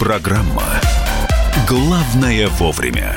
Программа 0.00 0.80
«Главное 1.68 2.48
вовремя». 2.48 3.14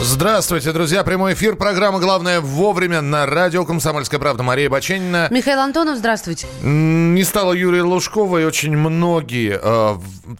Здравствуйте, 0.00 0.72
друзья. 0.72 1.02
Прямой 1.02 1.34
эфир. 1.34 1.56
Программа 1.56 1.98
«Главное 1.98 2.40
вовремя» 2.40 3.00
на 3.00 3.26
радио 3.26 3.64
«Комсомольская 3.64 4.20
правда». 4.20 4.44
Мария 4.44 4.70
Баченина. 4.70 5.26
Михаил 5.32 5.58
Антонов, 5.58 5.98
здравствуйте. 5.98 6.46
Не 6.62 7.24
стало 7.24 7.54
Юрия 7.54 7.82
Лужкова, 7.82 8.38
и 8.38 8.44
очень 8.44 8.76
многие, 8.76 9.58
э, 9.60 9.96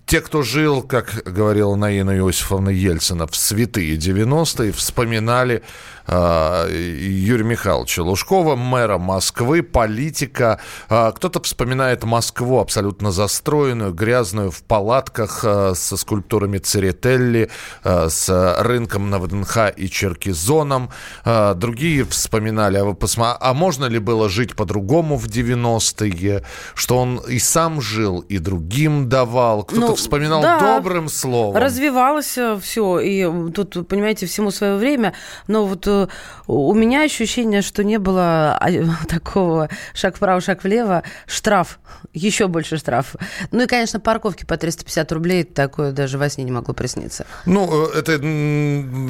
те, 0.06 0.20
кто 0.20 0.42
жил, 0.42 0.80
как 0.80 1.22
говорила 1.24 1.74
Наина 1.74 2.16
Иосифовна 2.16 2.68
Ельцина, 2.68 3.26
в 3.26 3.34
святые 3.34 3.96
90-е, 3.96 4.70
вспоминали 4.70 5.64
Юрия 6.12 7.44
Михайловича 7.44 8.02
Лужкова, 8.02 8.56
мэра 8.56 8.98
Москвы, 8.98 9.62
политика. 9.62 10.60
Э, 10.88 11.12
кто-то 11.14 11.42
вспоминает 11.42 12.04
Москву 12.04 12.58
абсолютно 12.58 13.10
застроенную, 13.12 13.92
грязную, 13.92 14.50
в 14.50 14.62
палатках 14.62 15.40
э, 15.44 15.72
со 15.74 15.96
скульптурами 15.96 16.58
Церетелли, 16.58 17.50
э, 17.84 18.08
с 18.08 18.56
рынком 18.60 19.10
на 19.10 19.18
ВДНХ 19.18 19.72
и 19.76 19.88
Черкизоном. 19.88 20.90
А, 21.24 21.54
другие 21.54 22.04
вспоминали, 22.04 22.78
а, 22.78 22.84
вы 22.84 22.94
посма... 22.94 23.36
а 23.40 23.54
можно 23.54 23.86
ли 23.86 23.98
было 23.98 24.28
жить 24.28 24.56
по-другому 24.56 25.16
в 25.16 25.26
90-е, 25.26 26.44
что 26.74 26.98
он 26.98 27.18
и 27.18 27.38
сам 27.38 27.80
жил, 27.80 28.20
и 28.20 28.38
другим 28.38 29.08
давал. 29.08 29.64
Кто-то 29.64 29.88
ну, 29.88 29.94
вспоминал 29.94 30.42
да, 30.42 30.58
добрым 30.76 31.08
словом. 31.08 31.56
Развивалось 31.56 32.36
э, 32.38 32.58
все, 32.60 33.00
и 33.00 33.50
тут, 33.52 33.88
понимаете, 33.88 34.26
всему 34.26 34.50
свое 34.50 34.76
время. 34.76 35.14
Но 35.46 35.64
вот 35.66 35.86
э, 36.04 36.06
у 36.46 36.74
меня 36.74 37.02
ощущение, 37.02 37.62
что 37.62 37.84
не 37.84 37.98
было 37.98 38.56
а, 38.58 38.68
такого 39.08 39.68
шаг 39.94 40.16
вправо, 40.16 40.40
шаг 40.40 40.64
влево, 40.64 41.02
штраф, 41.26 41.78
еще 42.12 42.48
больше 42.48 42.78
штраф. 42.78 43.16
Ну 43.50 43.62
и, 43.62 43.66
конечно, 43.66 44.00
парковки 44.00 44.44
по 44.44 44.56
350 44.56 45.12
рублей, 45.12 45.44
такое 45.44 45.92
даже 45.92 46.18
во 46.18 46.28
сне 46.28 46.44
не 46.44 46.52
могло 46.52 46.74
присниться. 46.74 47.26
Ну, 47.46 47.88
э, 47.92 47.98
это 47.98 48.12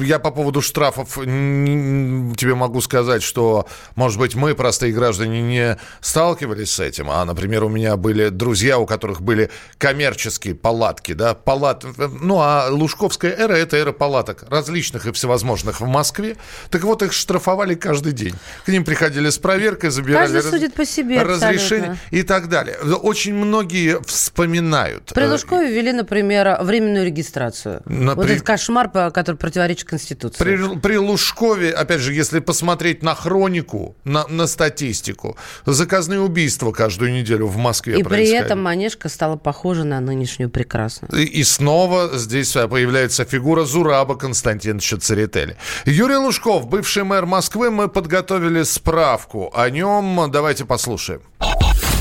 я 0.03 0.19
по 0.19 0.31
поводу 0.31 0.61
штрафов 0.61 1.15
тебе 1.15 2.55
могу 2.55 2.81
сказать, 2.81 3.23
что, 3.23 3.67
может 3.95 4.19
быть, 4.19 4.35
мы, 4.35 4.55
простые 4.55 4.93
граждане, 4.93 5.41
не 5.41 5.77
сталкивались 6.01 6.71
с 6.71 6.79
этим, 6.79 7.09
а, 7.09 7.23
например, 7.25 7.63
у 7.63 7.69
меня 7.69 7.97
были 7.97 8.29
друзья, 8.29 8.77
у 8.77 8.85
которых 8.85 9.21
были 9.21 9.49
коммерческие 9.77 10.55
палатки, 10.55 11.13
да, 11.13 11.33
палат... 11.33 11.85
Ну, 12.21 12.39
а 12.39 12.67
Лужковская 12.69 13.31
эра– 13.31 13.53
это 13.53 13.77
эра 13.77 13.91
палаток 13.91 14.43
различных 14.49 15.07
и 15.07 15.11
всевозможных 15.11 15.81
в 15.81 15.85
Москве. 15.85 16.37
Так 16.73 16.83
вот, 16.85 17.03
их 17.03 17.13
штрафовали 17.13 17.75
каждый 17.75 18.13
день. 18.13 18.33
К 18.65 18.69
ним 18.69 18.83
приходили 18.83 19.29
с 19.29 19.37
проверкой, 19.37 19.91
забирали 19.91 20.33
Каждый 20.33 20.49
судит 20.49 20.73
по 20.73 20.85
себе, 20.85 21.21
разрешение 21.21 21.91
абсолютно. 21.91 22.15
и 22.17 22.23
так 22.23 22.49
далее. 22.49 22.77
Очень 22.79 23.35
многие 23.35 24.01
вспоминают. 24.01 25.11
При 25.13 25.25
Лужкове 25.25 25.71
ввели, 25.71 25.91
например, 25.91 26.57
временную 26.61 27.05
регистрацию. 27.05 27.83
Напри... 27.85 28.15
Вот 28.15 28.29
этот 28.31 28.41
кошмар, 28.43 28.89
который 28.89 29.35
противоречит 29.35 29.87
Конституции. 29.87 30.43
При, 30.43 30.79
при 30.79 30.97
Лужкове, 30.97 31.69
опять 31.69 32.01
же, 32.01 32.11
если 32.11 32.39
посмотреть 32.39 33.03
на 33.03 33.13
хронику, 33.13 33.95
на, 34.03 34.25
на 34.27 34.47
статистику, 34.47 35.37
заказные 35.67 36.21
убийства 36.21 36.71
каждую 36.71 37.13
неделю 37.13 37.45
в 37.45 37.57
Москве 37.57 37.99
И 37.99 38.03
при 38.03 38.27
этом 38.29 38.63
Манежка 38.63 39.09
стала 39.09 39.35
похожа 39.35 39.83
на 39.83 39.99
нынешнюю 39.99 40.49
прекрасную. 40.49 41.13
И, 41.21 41.23
и 41.23 41.43
снова 41.43 42.17
здесь 42.17 42.53
появляется 42.53 43.25
фигура 43.25 43.63
Зураба 43.63 44.15
Константиновича 44.15 44.97
Церетели. 44.97 45.55
Юрий 45.85 46.15
Лужков, 46.15 46.62
бывший 46.65 47.03
мэр 47.03 47.25
Москвы, 47.25 47.69
мы 47.71 47.87
подготовили 47.87 48.63
справку 48.63 49.51
о 49.53 49.69
нем. 49.69 50.29
Давайте 50.31 50.65
послушаем. 50.65 51.21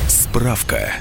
Справка. 0.08 0.92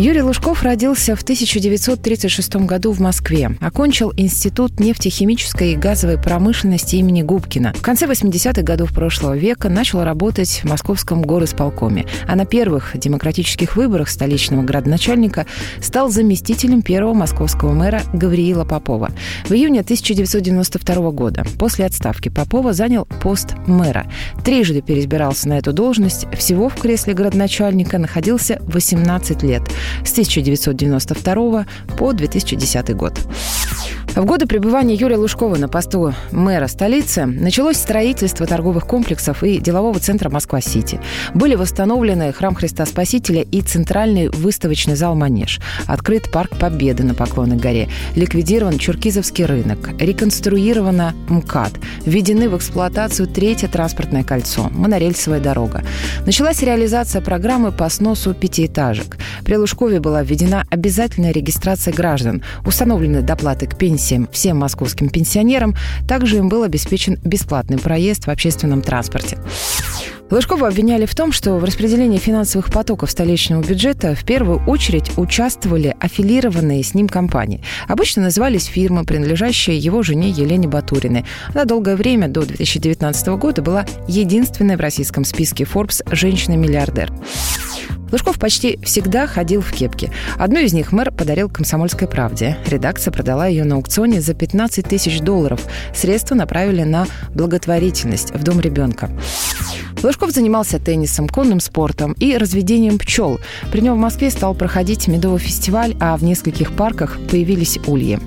Юрий 0.00 0.22
Лужков 0.22 0.62
родился 0.62 1.14
в 1.14 1.20
1936 1.20 2.56
году 2.64 2.92
в 2.92 3.00
Москве. 3.00 3.54
Окончил 3.60 4.14
Институт 4.16 4.80
нефтехимической 4.80 5.72
и 5.72 5.76
газовой 5.76 6.16
промышленности 6.16 6.96
имени 6.96 7.20
Губкина. 7.20 7.74
В 7.74 7.82
конце 7.82 8.06
80-х 8.06 8.62
годов 8.62 8.94
прошлого 8.94 9.36
века 9.36 9.68
начал 9.68 10.02
работать 10.02 10.62
в 10.62 10.64
московском 10.64 11.20
горосполкоме, 11.20 12.06
а 12.26 12.34
на 12.34 12.46
первых 12.46 12.96
демократических 12.96 13.76
выборах 13.76 14.08
столичного 14.08 14.62
градоначальника 14.62 15.44
стал 15.82 16.08
заместителем 16.08 16.80
первого 16.80 17.12
московского 17.12 17.74
мэра 17.74 18.00
Гавриила 18.14 18.64
Попова. 18.64 19.10
В 19.50 19.52
июне 19.52 19.80
1992 19.80 21.10
года 21.10 21.44
после 21.58 21.84
отставки 21.84 22.30
Попова 22.30 22.72
занял 22.72 23.04
пост 23.22 23.54
мэра. 23.66 24.10
Трижды 24.46 24.80
переизбирался 24.80 25.50
на 25.50 25.58
эту 25.58 25.74
должность. 25.74 26.26
Всего 26.38 26.70
в 26.70 26.76
кресле 26.76 27.12
градоначальника 27.12 27.98
находился 27.98 28.62
18 28.62 29.42
лет– 29.42 29.60
с 30.04 30.12
1992 30.12 31.66
по 31.98 32.12
2010 32.12 32.94
год. 32.96 33.14
В 34.14 34.24
годы 34.24 34.46
пребывания 34.46 34.96
Юрия 34.96 35.16
Лужкова 35.16 35.56
на 35.56 35.68
посту 35.68 36.12
мэра 36.32 36.66
столицы 36.66 37.26
началось 37.26 37.76
строительство 37.76 38.44
торговых 38.44 38.84
комплексов 38.84 39.44
и 39.44 39.58
делового 39.58 40.00
центра 40.00 40.28
Москва-Сити. 40.28 41.00
Были 41.32 41.54
восстановлены 41.54 42.32
храм 42.32 42.56
Христа 42.56 42.86
Спасителя 42.86 43.42
и 43.42 43.62
центральный 43.62 44.28
выставочный 44.28 44.96
зал 44.96 45.14
«Манеж». 45.14 45.60
Открыт 45.86 46.30
парк 46.32 46.56
Победы 46.58 47.04
на 47.04 47.14
Поклонной 47.14 47.56
горе. 47.56 47.88
Ликвидирован 48.16 48.78
Чуркизовский 48.78 49.44
рынок. 49.44 49.90
Реконструирована 50.00 51.14
МКАД. 51.28 51.74
Введены 52.04 52.48
в 52.48 52.56
эксплуатацию 52.56 53.28
третье 53.28 53.68
транспортное 53.68 54.24
кольцо. 54.24 54.70
Монорельсовая 54.70 55.40
дорога. 55.40 55.84
Началась 56.26 56.62
реализация 56.62 57.22
программы 57.22 57.70
по 57.70 57.88
сносу 57.88 58.34
пятиэтажек. 58.34 59.18
При 59.44 59.56
Лужкове 59.56 59.79
была 60.00 60.22
введена 60.22 60.66
обязательная 60.70 61.32
регистрация 61.32 61.94
граждан. 61.94 62.42
Установлены 62.66 63.22
доплаты 63.22 63.66
к 63.66 63.76
пенсиям 63.76 64.28
всем 64.30 64.58
московским 64.58 65.08
пенсионерам. 65.08 65.74
Также 66.06 66.36
им 66.36 66.48
был 66.48 66.62
обеспечен 66.62 67.18
бесплатный 67.24 67.78
проезд 67.78 68.26
в 68.26 68.30
общественном 68.30 68.82
транспорте. 68.82 69.38
Лужкова 70.30 70.68
обвиняли 70.68 71.06
в 71.06 71.14
том, 71.16 71.32
что 71.32 71.54
в 71.54 71.64
распределении 71.64 72.18
финансовых 72.18 72.70
потоков 72.70 73.10
столичного 73.10 73.62
бюджета 73.62 74.14
в 74.14 74.24
первую 74.24 74.64
очередь 74.64 75.10
участвовали 75.16 75.96
аффилированные 75.98 76.84
с 76.84 76.94
ним 76.94 77.08
компании. 77.08 77.62
Обычно 77.88 78.22
назывались 78.22 78.66
фирмы, 78.66 79.04
принадлежащие 79.04 79.76
его 79.76 80.02
жене 80.02 80.30
Елене 80.30 80.68
Батуриной. 80.68 81.24
Она 81.48 81.64
долгое 81.64 81.96
время, 81.96 82.28
до 82.28 82.42
2019 82.42 83.26
года, 83.38 83.60
была 83.60 83.86
единственной 84.06 84.76
в 84.76 84.80
российском 84.80 85.24
списке 85.24 85.64
Forbes 85.64 86.02
женщиной-миллиардер. 86.14 87.12
Лужков 88.12 88.38
почти 88.38 88.78
всегда 88.84 89.26
ходил 89.26 89.60
в 89.60 89.72
кепке. 89.72 90.10
Одну 90.36 90.58
из 90.58 90.72
них 90.72 90.92
мэр 90.92 91.12
подарил 91.12 91.48
«Комсомольской 91.48 92.08
правде». 92.08 92.56
Редакция 92.66 93.12
продала 93.12 93.46
ее 93.46 93.64
на 93.64 93.76
аукционе 93.76 94.20
за 94.20 94.34
15 94.34 94.86
тысяч 94.86 95.20
долларов. 95.20 95.60
Средства 95.94 96.34
направили 96.34 96.82
на 96.82 97.06
благотворительность 97.34 98.32
в 98.34 98.42
Дом 98.42 98.60
ребенка. 98.60 99.10
Лужков 100.02 100.19
занимался 100.28 100.78
теннисом, 100.78 101.26
конным 101.26 101.60
спортом 101.60 102.12
и 102.20 102.36
разведением 102.36 102.98
пчел. 102.98 103.40
При 103.72 103.80
нем 103.80 103.94
в 103.94 104.00
Москве 104.00 104.30
стал 104.30 104.54
проходить 104.54 105.08
медовый 105.08 105.40
фестиваль, 105.40 105.96
а 105.98 106.14
в 106.18 106.22
нескольких 106.22 106.76
парках 106.76 107.16
появились 107.30 107.78
ульи. 107.86 108.20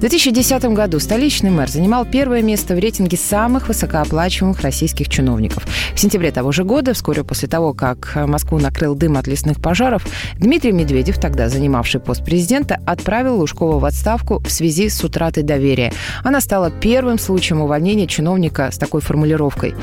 2010 0.00 0.64
году 0.72 0.98
столичный 0.98 1.50
мэр 1.50 1.68
занимал 1.68 2.06
первое 2.06 2.40
место 2.40 2.74
в 2.74 2.78
рейтинге 2.78 3.18
самых 3.18 3.68
высокооплачиваемых 3.68 4.62
российских 4.62 5.10
чиновников. 5.10 5.66
В 5.94 6.00
сентябре 6.00 6.32
того 6.32 6.52
же 6.52 6.64
года, 6.64 6.94
вскоре 6.94 7.22
после 7.22 7.48
того, 7.48 7.74
как 7.74 8.16
Москву 8.26 8.58
накрыл 8.58 8.94
дым 8.94 9.18
от 9.18 9.26
лесных 9.26 9.60
пожаров, 9.60 10.06
Дмитрий 10.38 10.72
Медведев, 10.72 11.20
тогда 11.20 11.50
занимавший 11.50 12.00
пост 12.00 12.24
президента, 12.24 12.78
отправил 12.86 13.40
Лужкова 13.40 13.78
в 13.78 13.84
отставку 13.84 14.38
в 14.38 14.50
связи 14.50 14.88
с 14.88 15.04
утратой 15.04 15.42
доверия. 15.42 15.92
Она 16.24 16.40
стала 16.40 16.70
первым 16.70 17.18
случаем 17.18 17.60
увольнения 17.60 18.06
чиновника 18.06 18.70
с 18.72 18.78
такой 18.78 19.02
формулировкой. 19.02 19.74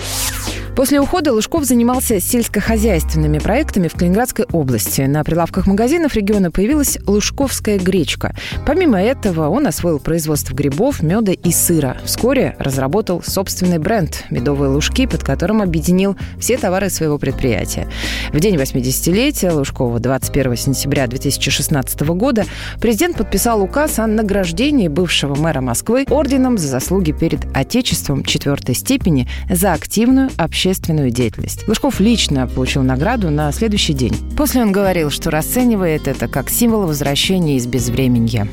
После 0.78 1.02
ухода 1.02 1.34
Лужков 1.34 1.64
занимался 1.64 2.20
сельскохозяйственными 2.20 3.40
проектами 3.40 3.88
в 3.88 3.94
Калининградской 3.94 4.46
области. 4.52 5.02
На 5.02 5.24
прилавках 5.24 5.66
магазинов 5.66 6.14
региона 6.14 6.52
появилась 6.52 7.00
лужковская 7.08 7.80
гречка. 7.80 8.36
Помимо 8.64 9.02
этого, 9.02 9.50
он 9.50 9.66
освоил 9.66 9.98
производство 9.98 10.54
грибов, 10.54 11.02
меда 11.02 11.32
и 11.32 11.52
сыра. 11.52 11.98
Вскоре 12.06 12.56
разработал 12.60 13.24
собственный 13.24 13.80
бренд 13.80 14.26
«Медовые 14.30 14.70
лужки», 14.70 15.08
под 15.08 15.24
которым 15.24 15.64
объединил 15.64 16.16
все 16.40 16.60
товары 16.60 16.92
своего 16.92 17.18
предприятия. 17.18 17.88
В 18.32 18.40
день 18.40 18.56
80-летия 18.56 19.52
Лужкова 19.52 20.00
21 20.00 20.56
сентября 20.58 21.08
2016 21.08 22.02
года 22.02 22.46
президент 22.80 23.18
подписал 23.18 23.64
указ 23.64 23.98
о 23.98 24.06
награждении 24.06 24.90
бывшего 24.90 25.34
мэра 25.34 25.62
Москвы 25.62 26.06
орденом 26.08 26.60
за 26.60 26.68
заслуги 26.68 27.14
перед 27.14 27.48
Отечеством 27.58 28.24
четвертой 28.24 28.76
степени 28.76 29.28
за 29.50 29.74
активную 29.74 30.30
общественную 30.38 30.67
общественную 30.68 31.12
деятельность. 31.12 31.68
Лужков 31.68 32.00
лично 32.00 32.46
получил 32.48 32.84
награду 32.84 33.30
на 33.30 33.52
следующий 33.54 33.94
день. 33.94 34.14
После 34.36 34.62
он 34.62 34.72
говорил, 34.72 35.10
что 35.10 35.32
расценивает 35.32 36.08
это 36.08 36.28
как 36.28 36.50
символ 36.50 36.88
возвращения 36.88 37.56
из 37.56 37.66
безвременья. 37.66 38.48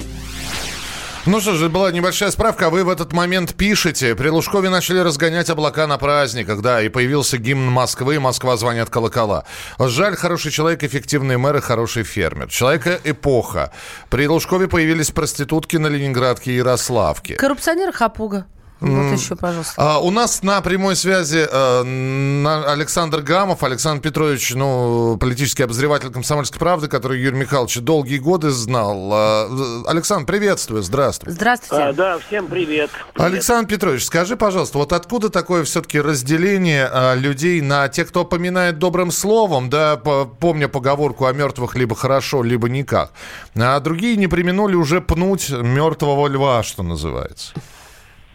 Ну 1.26 1.40
что 1.40 1.54
же, 1.54 1.68
была 1.70 1.90
небольшая 1.90 2.30
справка. 2.30 2.70
Вы 2.70 2.84
в 2.84 2.88
этот 2.88 3.12
момент 3.12 3.54
пишете. 3.54 4.14
При 4.14 4.28
Лужкове 4.28 4.68
начали 4.68 4.98
разгонять 4.98 5.50
облака 5.50 5.86
на 5.86 5.98
праздниках, 5.98 6.60
да, 6.60 6.82
и 6.82 6.88
появился 6.88 7.38
гимн 7.38 7.66
Москвы, 7.70 8.20
Москва 8.20 8.56
звонят 8.56 8.90
колокола. 8.90 9.44
Жаль, 9.78 10.16
хороший 10.16 10.52
человек, 10.52 10.84
эффективный 10.84 11.38
мэр 11.38 11.56
и 11.56 11.60
хороший 11.60 12.04
фермер. 12.04 12.48
Человека 12.48 13.00
эпоха. 13.04 13.72
При 14.10 14.28
Лужкове 14.28 14.68
появились 14.68 15.10
проститутки 15.10 15.78
на 15.78 15.88
Ленинградке 15.88 16.52
и 16.52 16.56
Ярославке. 16.56 17.34
Коррупционер 17.36 17.92
Хапуга. 17.92 18.46
Вот 18.80 19.18
еще, 19.18 19.36
пожалуйста. 19.36 19.74
А, 19.76 19.98
у 19.98 20.10
нас 20.10 20.42
на 20.42 20.60
прямой 20.60 20.96
связи 20.96 21.46
э, 21.50 22.64
Александр 22.66 23.22
Гамов. 23.22 23.62
Александр 23.62 24.02
Петрович, 24.02 24.52
ну, 24.54 25.16
политический 25.18 25.62
обозреватель 25.62 26.10
«Комсомольской 26.10 26.58
правды», 26.58 26.88
который 26.88 27.20
Юрий 27.20 27.38
Михайлович 27.38 27.78
долгие 27.78 28.18
годы 28.18 28.50
знал. 28.50 29.10
Э, 29.12 29.82
Александр, 29.86 30.26
приветствую, 30.26 30.82
здравствуй. 30.82 31.32
Здравствуйте. 31.32 31.84
А, 31.84 31.92
да, 31.92 32.18
всем 32.18 32.48
привет. 32.48 32.90
привет. 33.14 33.32
Александр 33.32 33.70
Петрович, 33.70 34.04
скажи, 34.04 34.36
пожалуйста, 34.36 34.78
вот 34.78 34.92
откуда 34.92 35.30
такое 35.30 35.64
все-таки 35.64 36.00
разделение 36.00 36.90
э, 36.92 37.16
людей 37.16 37.60
на 37.60 37.88
тех, 37.88 38.08
кто 38.08 38.24
поминает 38.24 38.78
добрым 38.78 39.10
словом, 39.12 39.70
да, 39.70 39.96
по, 39.96 40.24
помня 40.24 40.68
поговорку 40.68 41.26
о 41.26 41.32
мертвых 41.32 41.76
либо 41.76 41.94
хорошо, 41.94 42.42
либо 42.42 42.68
никак, 42.68 43.12
а 43.56 43.78
другие 43.80 44.16
не 44.16 44.26
применули 44.26 44.74
уже 44.74 45.00
пнуть 45.00 45.48
мертвого 45.48 46.26
льва, 46.26 46.62
что 46.62 46.82
называется? 46.82 47.54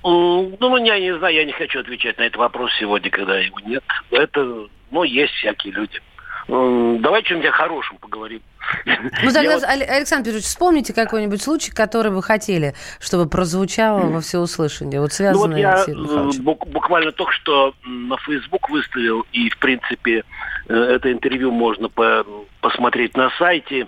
Ну, 0.04 0.78
я 0.78 1.00
не 1.00 1.18
знаю, 1.18 1.36
я 1.36 1.46
не 1.46 1.52
хочу 1.52 1.80
отвечать 1.80 2.18
на 2.18 2.24
этот 2.24 2.38
вопрос 2.38 2.72
сегодня, 2.80 3.10
когда 3.10 3.38
его 3.40 3.60
нет. 3.60 3.84
Это, 4.12 4.68
ну, 4.92 5.04
есть 5.04 5.34
всякие 5.34 5.74
люди. 5.74 6.00
Давай 6.48 7.22
чем-нибудь 7.22 7.50
о 7.50 7.54
хорошем 7.54 7.98
поговорим. 7.98 8.42
Ну, 8.86 9.32
тогда, 9.32 9.56
вот... 9.56 9.64
Александр 9.64 10.26
Петрович, 10.26 10.46
вспомните 10.46 10.94
какой-нибудь 10.94 11.42
случай, 11.42 11.72
который 11.72 12.12
вы 12.12 12.24
хотели, 12.24 12.74
чтобы 13.00 13.30
прозвучало 13.30 14.08
во 14.08 14.22
всеуслышание, 14.22 15.00
вот 15.00 15.14
связанное 15.14 15.86
ну, 15.88 16.26
вот 16.26 16.36
я 16.36 16.42
буквально 16.42 17.12
только 17.12 17.34
что 17.34 17.74
на 17.86 18.18
Facebook 18.18 18.70
выставил, 18.70 19.26
и, 19.32 19.50
в 19.50 19.60
принципе, 19.60 20.24
э, 20.68 20.74
это 20.74 21.12
интервью 21.12 21.52
можно 21.52 21.88
по 21.88 22.26
посмотреть 22.62 23.16
на 23.16 23.30
сайте. 23.38 23.88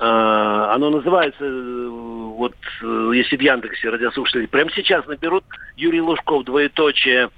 Э, 0.00 0.72
оно 0.74 0.90
называется, 0.90 1.44
э, 1.44 1.88
вот 1.88 2.54
если 3.14 3.36
в 3.36 3.40
Яндексе 3.40 3.90
радиослушатели 3.90 4.46
прямо 4.46 4.70
сейчас 4.72 5.06
наберут 5.06 5.44
Юрий 5.76 6.00
Лужков, 6.00 6.44
двоеточие, 6.44 7.30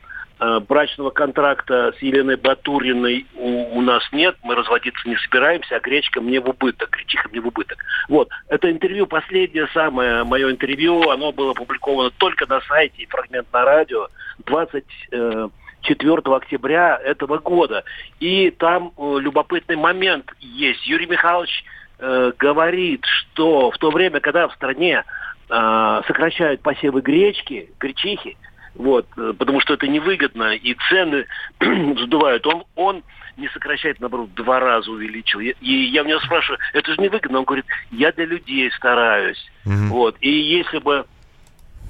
Э, 0.45 0.59
брачного 0.59 1.11
контракта 1.11 1.95
с 1.97 2.03
Еленой 2.03 2.35
Батуриной 2.35 3.27
у, 3.37 3.79
у 3.79 3.81
нас 3.81 4.03
нет, 4.11 4.35
мы 4.43 4.57
разводиться 4.57 5.09
не 5.09 5.15
собираемся, 5.17 5.77
а 5.77 5.81
гречка 5.81 6.21
мне 6.21 6.41
в 6.41 6.49
убыток, 6.49 6.91
гречиха 6.91 7.29
мне 7.29 7.41
в 7.41 7.47
убыток. 7.47 7.79
Вот, 8.09 8.29
это 8.49 8.69
интервью, 8.69 9.07
последнее 9.07 9.69
самое 9.69 10.25
мое 10.25 10.51
интервью, 10.51 11.11
оно 11.11 11.31
было 11.31 11.53
опубликовано 11.53 12.11
только 12.19 12.47
на 12.47 12.61
сайте 12.63 13.05
и 13.05 13.07
фрагмент 13.07 13.47
на 13.53 13.65
радио 13.65 14.09
24 14.47 14.93
э, 15.13 16.35
октября 16.35 17.01
этого 17.05 17.39
года. 17.39 17.85
И 18.19 18.51
там 18.51 18.93
э, 18.99 19.19
любопытный 19.21 19.77
момент 19.77 20.33
есть. 20.41 20.85
Юрий 20.89 21.07
Михайлович 21.07 21.63
э, 22.03 22.33
говорит, 22.39 23.05
что 23.05 23.71
в 23.71 23.79
то 23.79 23.91
время, 23.91 24.21
когда 24.21 24.49
в 24.49 24.55
стране 24.55 25.05
э, 25.49 26.01
сокращают 26.07 26.61
посевы 26.61 27.01
гречки, 27.01 27.71
гречихи, 27.79 28.37
вот, 28.75 29.07
э, 29.17 29.33
потому 29.39 29.61
что 29.61 29.75
это 29.75 29.87
невыгодно, 29.87 30.55
и 30.55 30.77
цены 30.89 31.27
сдувают. 31.61 32.47
Он, 32.47 32.65
он 32.75 33.03
не 33.37 33.49
сокращает, 33.49 34.01
наоборот, 34.01 34.35
два 34.35 34.61
раза 34.61 34.91
увеличил. 34.91 35.41
И 35.41 35.55
я 35.63 36.03
у 36.03 36.07
него 36.07 36.21
спрашиваю, 36.21 36.59
это 36.73 36.93
же 36.93 37.01
невыгодно. 37.01 37.39
Он 37.39 37.45
говорит, 37.45 37.67
я 37.91 38.13
для 38.13 38.27
людей 38.27 38.71
стараюсь. 38.73 39.43
Mm-hmm. 39.65 39.89
Вот, 39.89 40.17
и 40.21 40.31
если 40.31 40.79
бы 40.79 41.07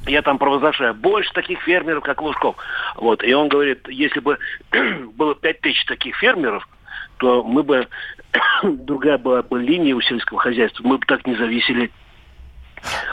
я 0.06 0.23
там 0.23 0.38
провозглашаю, 0.38 0.94
больше 0.94 1.32
таких 1.32 1.61
фермеров, 1.62 2.03
как 2.03 2.20
Лужков. 2.20 2.56
Вот, 2.97 3.23
и 3.23 3.32
он 3.32 3.49
говорит, 3.49 3.88
если 3.88 4.20
бы 4.20 4.38
было 5.15 5.35
пять 5.35 5.61
тысяч 5.61 5.85
таких 5.85 6.17
фермеров, 6.17 6.69
то 7.19 7.44
мы 7.44 7.62
бы, 7.62 7.87
другая 8.62 9.19
была 9.19 9.43
бы 9.43 9.61
линия 9.61 9.94
у 9.94 10.00
сельского 10.00 10.40
хозяйства, 10.40 10.82
мы 10.87 10.99
бы 10.99 11.06
так 11.06 11.26
не 11.26 11.34
зависели 11.37 11.90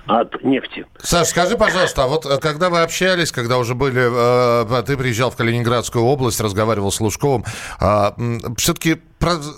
от 0.07 0.44
нефти. 0.44 0.86
Саш, 0.98 1.27
скажи, 1.27 1.56
пожалуйста, 1.56 2.04
а 2.04 2.07
вот 2.07 2.25
э, 2.25 2.39
когда 2.39 2.69
вы 2.69 2.81
общались, 2.81 3.31
когда 3.31 3.57
уже 3.60 3.75
были, 3.75 4.01
э, 4.01 4.83
ты 4.83 4.98
приезжал 4.98 5.30
в 5.30 5.36
Калининградскую 5.36 6.04
область, 6.04 6.42
разговаривал 6.42 6.92
с 6.92 7.00
Лужковым, 7.00 7.45
э, 7.80 8.12
все-таки 8.57 8.98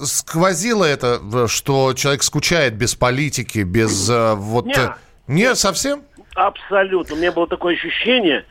сквозило 0.03 0.83
это, 0.83 1.47
что 1.47 1.93
человек 1.93 2.23
скучает 2.23 2.75
без 2.75 2.95
политики, 2.95 3.59
без 3.59 4.09
э, 4.09 4.33
вот... 4.35 4.65
Нет. 4.65 4.77
Э, 4.77 4.93
не 5.27 5.55
совсем? 5.55 6.01
Абсолютно. 6.35 7.15
У 7.15 7.17
меня 7.17 7.31
было 7.31 7.47
такое 7.47 7.75
ощущение, 7.75 8.45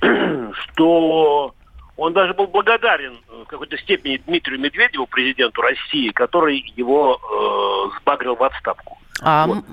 что 0.00 1.54
он 1.96 2.12
даже 2.12 2.34
был 2.34 2.46
благодарен 2.46 3.18
в 3.28 3.44
какой-то 3.44 3.76
степени 3.78 4.16
Дмитрию 4.26 4.58
Медведеву, 4.60 5.06
президенту 5.06 5.60
России, 5.60 6.10
который 6.10 6.72
его 6.76 7.20
э, 7.20 7.98
сбагрил 8.00 8.34
в 8.34 8.42
отставку. 8.42 8.98
А, 9.20 9.46
вот. 9.46 9.64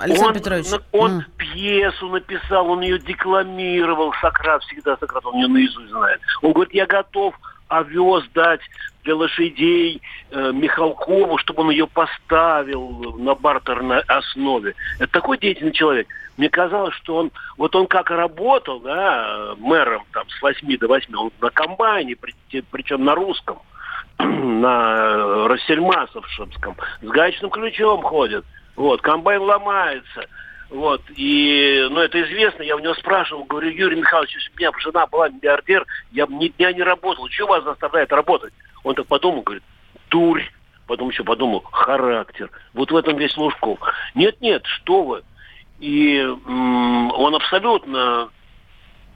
Александр 0.00 0.26
он, 0.26 0.34
Петрович. 0.34 0.66
Он 0.92 1.18
mm. 1.20 1.24
пьесу 1.38 2.08
написал, 2.08 2.70
он 2.70 2.80
ее 2.82 2.98
декламировал. 2.98 4.12
Сократ 4.20 4.62
всегда, 4.64 4.96
Сократ, 4.98 5.24
он 5.24 5.36
ее 5.36 5.48
наизусть 5.48 5.90
знает. 5.90 6.20
Он 6.42 6.52
говорит, 6.52 6.74
я 6.74 6.86
готов 6.86 7.34
овес 7.68 8.24
дать 8.34 8.60
для 9.04 9.16
лошадей 9.16 10.00
э, 10.30 10.52
Михалкову, 10.52 11.38
чтобы 11.38 11.62
он 11.62 11.70
ее 11.70 11.86
поставил 11.86 13.16
на 13.18 13.34
бартерной 13.34 14.00
основе. 14.00 14.74
Это 14.98 15.12
такой 15.12 15.38
деятельный 15.38 15.72
человек. 15.72 16.08
Мне 16.36 16.48
казалось, 16.48 16.94
что 16.94 17.16
он, 17.16 17.32
вот 17.58 17.74
он 17.76 17.86
как 17.86 18.10
работал, 18.10 18.80
да, 18.80 19.54
мэром 19.58 20.04
там 20.12 20.28
с 20.28 20.40
8 20.40 20.78
до 20.78 20.88
8, 20.88 21.14
он 21.14 21.32
на 21.40 21.50
комбайне, 21.50 22.16
причем 22.70 23.04
на 23.04 23.14
русском, 23.14 23.58
на 24.18 25.48
Рассельмасовском, 25.48 26.76
с 27.02 27.06
гаечным 27.06 27.50
ключом 27.50 28.02
ходит. 28.02 28.44
Вот, 28.76 29.02
комбайн 29.02 29.42
ломается. 29.42 30.26
Вот, 30.70 31.02
и, 31.16 31.88
ну, 31.90 32.00
это 32.00 32.22
известно, 32.22 32.62
я 32.62 32.76
у 32.76 32.78
него 32.78 32.94
спрашивал, 32.94 33.42
говорю, 33.42 33.70
Юрий 33.70 33.96
Михайлович, 33.96 34.36
если 34.36 34.50
бы 34.50 34.54
у 34.54 34.60
меня 34.60 34.72
жена 34.78 35.06
была 35.08 35.28
миллиардер, 35.28 35.84
я 36.12 36.26
бы 36.26 36.34
ни 36.34 36.48
дня 36.48 36.72
не 36.72 36.82
работал. 36.82 37.28
Что 37.28 37.48
вас 37.48 37.64
заставляет 37.64 38.12
работать? 38.12 38.52
Он 38.84 38.94
так 38.94 39.06
подумал, 39.06 39.42
говорит, 39.42 39.64
дурь. 40.10 40.42
Потом 40.86 41.10
еще 41.10 41.24
подумал, 41.24 41.60
характер. 41.60 42.50
Вот 42.72 42.90
в 42.92 42.96
этом 42.96 43.16
весь 43.16 43.36
Лужков. 43.36 43.78
Нет-нет, 44.14 44.64
что 44.66 45.02
вы. 45.02 45.22
И 45.80 46.18
м- 46.18 47.12
он 47.12 47.34
абсолютно 47.34 48.28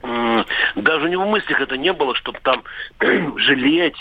даже 0.01 1.05
у 1.05 1.07
него 1.07 1.23
в 1.23 1.29
мыслях 1.29 1.61
это 1.61 1.77
не 1.77 1.93
было, 1.93 2.15
чтобы 2.15 2.39
там 2.43 2.63
жалеть. 3.37 3.95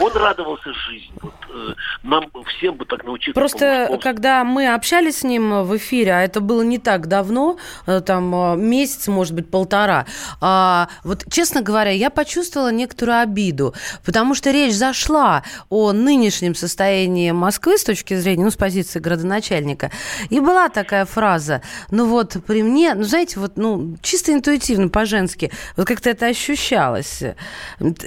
Он 0.00 0.12
радовался 0.12 0.72
жизни. 0.72 1.12
Вот, 1.20 1.34
э, 1.48 1.74
нам 2.02 2.24
всем 2.56 2.74
бы 2.74 2.84
так 2.84 3.04
научиться. 3.04 3.38
Просто 3.38 3.98
когда 4.02 4.44
мы 4.44 4.72
общались 4.72 5.18
с 5.18 5.24
ним 5.24 5.62
в 5.62 5.76
эфире, 5.76 6.14
а 6.14 6.22
это 6.22 6.40
было 6.40 6.62
не 6.62 6.78
так 6.78 7.06
давно, 7.06 7.58
э, 7.86 8.00
там 8.00 8.34
э, 8.34 8.56
месяц, 8.56 9.08
может 9.08 9.34
быть, 9.34 9.50
полтора, 9.50 10.06
а, 10.40 10.88
вот, 11.04 11.24
честно 11.30 11.62
говоря, 11.62 11.90
я 11.90 12.10
почувствовала 12.10 12.72
некоторую 12.72 13.20
обиду, 13.20 13.74
потому 14.04 14.34
что 14.34 14.50
речь 14.50 14.74
зашла 14.74 15.42
о 15.68 15.92
нынешнем 15.92 16.54
состоянии 16.54 17.30
Москвы 17.30 17.78
с 17.78 17.84
точки 17.84 18.14
зрения, 18.14 18.44
ну, 18.44 18.50
с 18.50 18.56
позиции 18.56 18.98
градоначальника. 18.98 19.90
И 20.30 20.40
была 20.40 20.68
такая 20.68 21.04
фраза, 21.04 21.62
ну 21.90 22.06
вот 22.06 22.36
при 22.46 22.62
мне, 22.62 22.94
ну, 22.94 23.04
знаете, 23.04 23.38
вот, 23.40 23.56
ну, 23.56 23.96
чисто 24.02 24.32
интуитивно, 24.32 24.88
по-женски, 24.88 25.25
по 25.28 25.48
Вот 25.76 25.86
как-то 25.86 26.10
это 26.10 26.26
ощущалось. 26.26 27.22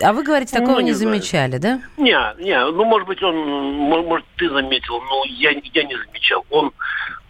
А 0.02 0.14
вы 0.14 0.24
говорите, 0.24 0.56
такого 0.56 0.76
ну, 0.76 0.80
не, 0.82 0.86
не 0.88 0.94
замечали, 0.94 1.58
да? 1.58 1.82
Не, 1.98 2.18
не, 2.44 2.60
ну, 2.72 2.86
может 2.86 3.08
быть, 3.08 3.22
он, 3.22 3.36
может, 3.36 4.26
ты 4.38 4.50
заметил, 4.50 5.02
но 5.02 5.24
я, 5.26 5.52
я 5.52 5.84
не 5.84 5.96
замечал. 5.98 6.46
Он 6.50 6.72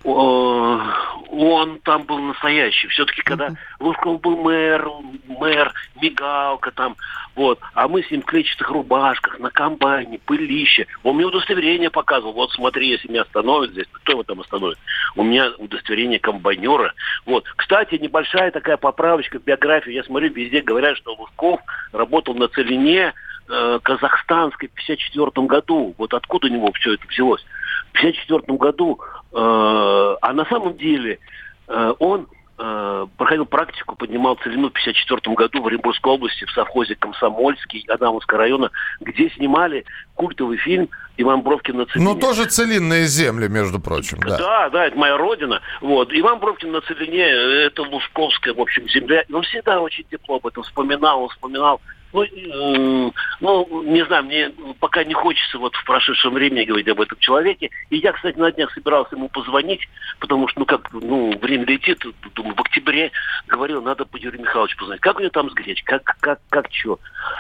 он 0.04 1.80
там 1.84 2.04
был 2.04 2.20
настоящий. 2.20 2.88
Все-таки, 2.88 3.22
когда. 3.22 3.50
Лужков 3.80 4.22
был 4.22 4.38
мэр, 4.38 4.88
мэр, 5.28 5.74
мигалка 6.02 6.72
там, 6.72 6.96
вот, 7.36 7.60
а 7.74 7.88
мы 7.88 8.04
с 8.04 8.12
ним 8.12 8.22
в 8.22 8.26
клетчатых 8.26 8.70
рубашках, 8.70 9.40
на 9.40 9.50
комбайне, 9.50 10.20
пылище. 10.20 10.88
Он 11.04 11.16
мне 11.16 11.26
удостоверение 11.26 11.90
показывал. 11.90 12.34
Вот 12.34 12.52
смотри, 12.52 12.90
если 12.90 13.08
меня 13.08 13.22
остановят 13.22 13.72
здесь, 13.72 13.86
кто 13.92 14.12
его 14.12 14.24
там 14.24 14.42
остановит? 14.42 14.78
У 15.16 15.24
меня 15.24 15.52
удостоверение 15.58 16.20
комбайнера. 16.20 16.94
Вот. 17.26 17.46
Кстати, 17.56 17.96
небольшая 17.96 18.52
такая 18.52 18.78
поправочка 18.78 19.40
в 19.40 19.44
биографию. 19.44 19.96
Я 19.96 20.04
смотрю, 20.04 20.34
везде 20.34 20.62
говорят, 20.62 20.98
что 20.98 21.14
Лужков 21.14 21.62
работал 21.94 22.34
на 22.36 22.50
целине 22.50 23.14
э, 23.48 23.80
казахстанской 23.84 24.68
в 24.68 24.72
54 24.72 25.48
году. 25.48 25.96
Вот 25.98 26.14
откуда 26.14 26.48
у 26.48 26.52
него 26.52 26.72
все 26.74 26.96
это 26.96 27.08
взялось? 27.08 27.46
В 27.90 28.02
54 28.02 28.58
году, 28.58 29.00
э, 29.32 29.36
а 29.36 30.34
на 30.34 30.46
самом 30.46 30.78
деле 30.78 31.20
э, 31.68 31.94
он 32.00 32.28
э, 32.58 33.08
проходил 33.18 33.46
практику, 33.46 33.96
поднимал 33.96 34.36
целину 34.44 34.70
в 34.70 34.74
54 34.74 35.36
году 35.36 35.62
в 35.62 35.68
Оренбургской 35.68 36.14
области 36.14 36.46
в 36.46 36.52
совхозе 36.52 36.96
Комсомольский 36.96 37.86
Адамовского 37.88 38.40
района, 38.40 38.72
где 39.02 39.30
снимали 39.32 39.86
культовый 40.16 40.58
фильм 40.58 40.90
Иван 41.18 41.42
Бровкин 41.42 41.78
на 41.78 41.86
Целине. 41.86 42.14
Ну, 42.14 42.20
тоже 42.20 42.46
целинные 42.46 43.06
земли, 43.06 43.48
между 43.48 43.80
прочим, 43.80 44.20
да. 44.20 44.38
Да, 44.38 44.70
да, 44.70 44.86
это 44.88 44.98
моя 44.98 45.18
родина. 45.18 45.62
Вот. 45.82 46.10
Иван 46.14 46.40
Бровкин 46.40 46.72
на 46.72 46.82
Целине, 46.82 47.24
это 47.24 47.82
Лужковская, 47.84 48.54
в 48.54 48.62
общем, 48.62 48.88
земля. 48.88 49.22
И 49.28 49.34
он 49.34 49.44
всегда 49.44 49.82
очень 49.82 50.06
тепло 50.10 50.38
об 50.38 50.48
этом 50.48 50.64
вспоминал, 50.64 51.24
он 51.24 51.30
вспоминал 51.30 51.82
ну, 52.12 52.24
э, 52.24 53.12
ну, 53.40 53.84
не 53.84 54.06
знаю, 54.06 54.24
мне 54.24 54.52
пока 54.80 55.04
не 55.04 55.14
хочется 55.14 55.58
вот 55.58 55.76
в 55.76 55.86
прошедшем 55.86 56.34
времени 56.34 56.66
говорить 56.66 56.88
об 56.88 57.02
этом 57.02 57.18
человеке. 57.20 57.70
И 57.90 57.98
я, 57.98 58.14
кстати, 58.14 58.38
на 58.38 58.52
днях 58.52 58.72
собирался 58.74 59.16
ему 59.16 59.30
позвонить, 59.30 59.82
потому 60.20 60.48
что, 60.48 60.62
ну, 60.62 60.66
как, 60.66 60.92
ну, 60.92 61.38
время 61.38 61.66
летит, 61.66 62.04
думаю, 62.34 62.56
в 62.56 62.62
октябре 62.62 63.12
говорил, 63.48 63.82
надо 63.82 64.06
по 64.06 64.18
Юрию 64.18 64.42
Михайловичу 64.42 64.78
позвонить. 64.78 65.02
Как 65.02 65.18
у 65.18 65.20
него 65.20 65.32
там 65.32 65.50
с 65.50 65.54
гречкой, 65.54 66.00
как, 66.00 66.18
как, 66.20 66.40
как, 66.50 66.68
что. 66.72 67.00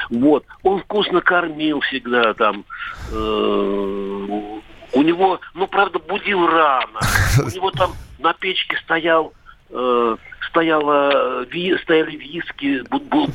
Вот. 0.09 0.45
Он 0.63 0.81
вкусно 0.81 1.21
кормил 1.21 1.79
всегда 1.81 2.33
там. 2.33 2.65
Э, 3.11 4.59
у 4.91 5.01
него, 5.03 5.39
ну, 5.53 5.67
правда, 5.67 5.99
будил 5.99 6.47
рано. 6.47 6.99
У 7.43 7.49
него 7.49 7.71
там 7.71 7.93
на 8.19 8.33
печке 8.33 8.77
стоял 8.83 9.33
э, 9.69 10.15
стояла, 10.49 11.45
ви, 11.53 11.77
стояли 11.83 12.17
виски, 12.17 12.81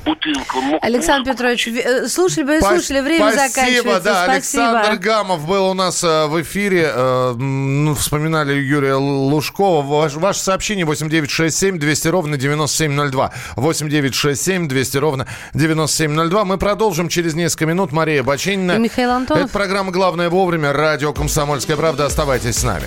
бутылка. 0.06 0.60
Мог, 0.62 0.84
Александр. 0.84 1.30
Петрович, 1.30 1.68
э, 1.68 2.08
слушали 2.08 2.44
бы 2.44 2.56
и 2.56 2.60
слушали, 2.60 3.00
время 3.00 3.32
спасибо, 3.32 3.48
заканчивается. 3.48 4.04
Да, 4.04 4.24
спасибо, 4.24 4.80
Александр 4.80 5.00
Гамов 5.02 5.46
был 5.48 5.70
у 5.70 5.74
нас 5.74 6.04
э, 6.04 6.26
в 6.26 6.40
эфире. 6.42 6.90
Э, 6.94 7.34
ну, 7.34 7.94
вспоминали 7.94 8.54
Юрия 8.54 8.94
Лужкова. 8.94 9.82
Ваш, 9.82 10.14
ваше 10.14 10.40
сообщение 10.40 10.84
8967 10.84 11.78
200 11.78 12.08
ровно 12.08 12.36
9702. 12.36 13.32
8967 13.56 14.68
200 14.68 14.96
ровно 14.98 15.26
9702. 15.54 16.44
Мы 16.44 16.58
продолжим 16.58 17.08
через 17.08 17.34
несколько 17.34 17.66
минут. 17.66 17.92
Мария 17.92 18.22
Бачинина. 18.22 18.72
И 18.72 18.78
Михаил 18.78 19.10
Антонов. 19.10 19.44
Это 19.44 19.52
программа 19.52 19.92
«Главное 19.92 20.28
вовремя». 20.28 20.72
Радио 20.72 21.12
«Комсомольская 21.12 21.76
правда». 21.76 22.06
Оставайтесь 22.06 22.56
с 22.56 22.64
нами. 22.64 22.86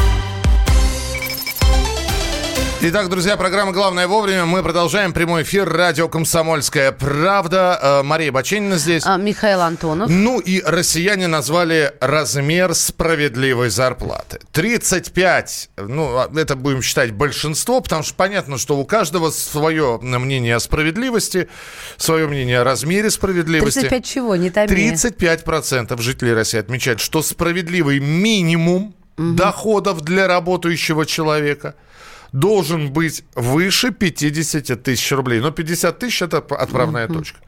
Итак, 2.83 3.09
друзья, 3.09 3.37
программа 3.37 3.73
«Главное 3.73 4.07
вовремя». 4.07 4.45
Мы 4.45 4.63
продолжаем 4.63 5.13
прямой 5.13 5.43
эфир. 5.43 5.69
Радио 5.69 6.09
«Комсомольская 6.09 6.91
правда». 6.91 7.79
Э, 7.79 8.01
Мария 8.01 8.31
Баченина 8.31 8.79
здесь. 8.79 9.03
А, 9.05 9.17
Михаил 9.17 9.61
Антонов. 9.61 10.09
Ну 10.09 10.39
и 10.39 10.63
россияне 10.65 11.27
назвали 11.27 11.93
размер 12.01 12.73
справедливой 12.73 13.69
зарплаты. 13.69 14.39
35, 14.53 15.69
ну, 15.77 16.17
а, 16.17 16.31
это 16.35 16.55
будем 16.55 16.81
считать 16.81 17.11
большинство, 17.11 17.81
потому 17.81 18.01
что 18.01 18.15
понятно, 18.15 18.57
что 18.57 18.75
у 18.75 18.83
каждого 18.83 19.29
свое 19.29 19.99
мнение 20.01 20.55
о 20.55 20.59
справедливости, 20.59 21.49
свое 21.97 22.27
мнение 22.27 22.61
о 22.61 22.63
размере 22.63 23.11
справедливости. 23.11 23.81
35 23.81 24.05
чего? 24.05 24.35
Не 24.35 24.49
томи. 24.49 24.67
35% 24.67 26.01
жителей 26.01 26.33
России 26.33 26.57
отмечают, 26.57 26.99
что 26.99 27.21
справедливый 27.21 27.99
минимум 27.99 28.95
угу. 29.19 29.33
доходов 29.33 30.01
для 30.01 30.27
работающего 30.27 31.05
человека– 31.05 31.75
должен 32.31 32.91
быть 32.91 33.23
выше 33.35 33.91
50 33.91 34.83
тысяч 34.83 35.11
рублей. 35.11 35.39
Но 35.39 35.51
50 35.51 35.99
тысяч– 35.99 36.21
это 36.23 36.37
отправная 36.37 37.07
mm-hmm. 37.07 37.13
точка. 37.13 37.39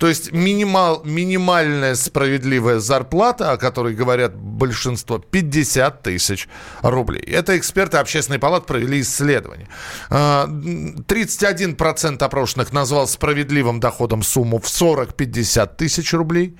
То 0.00 0.08
есть 0.08 0.32
минимал, 0.32 1.02
минимальная 1.04 1.94
справедливая 1.94 2.78
зарплата, 2.78 3.52
о 3.52 3.58
которой 3.58 3.94
говорят 3.94 4.34
большинство, 4.34 5.18
50 5.18 6.02
тысяч 6.02 6.48
рублей. 6.80 7.20
Это 7.20 7.58
эксперты 7.58 7.98
общественной 7.98 8.38
палаты 8.38 8.66
провели 8.66 9.02
исследование. 9.02 9.68
31% 10.08 12.16
а, 12.18 12.24
опрошенных 12.24 12.72
назвал 12.72 13.06
справедливым 13.08 13.78
доходом 13.78 14.22
сумму 14.22 14.58
в 14.58 14.64
40-50 14.64 15.76
тысяч 15.76 16.14
рублей. 16.14 16.56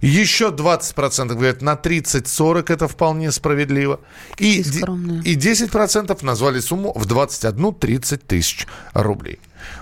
Еще 0.00 0.48
20% 0.48 1.34
говорят, 1.34 1.62
на 1.62 1.74
30-40 1.74 2.72
это 2.72 2.88
вполне 2.88 3.32
справедливо. 3.32 4.00
И, 4.38 4.60
и 4.60 5.36
10% 5.36 6.24
назвали 6.24 6.60
сумму 6.60 6.92
в 6.94 7.06
21-30 7.06 8.16
тысяч 8.26 8.66
рублей. 8.92 9.38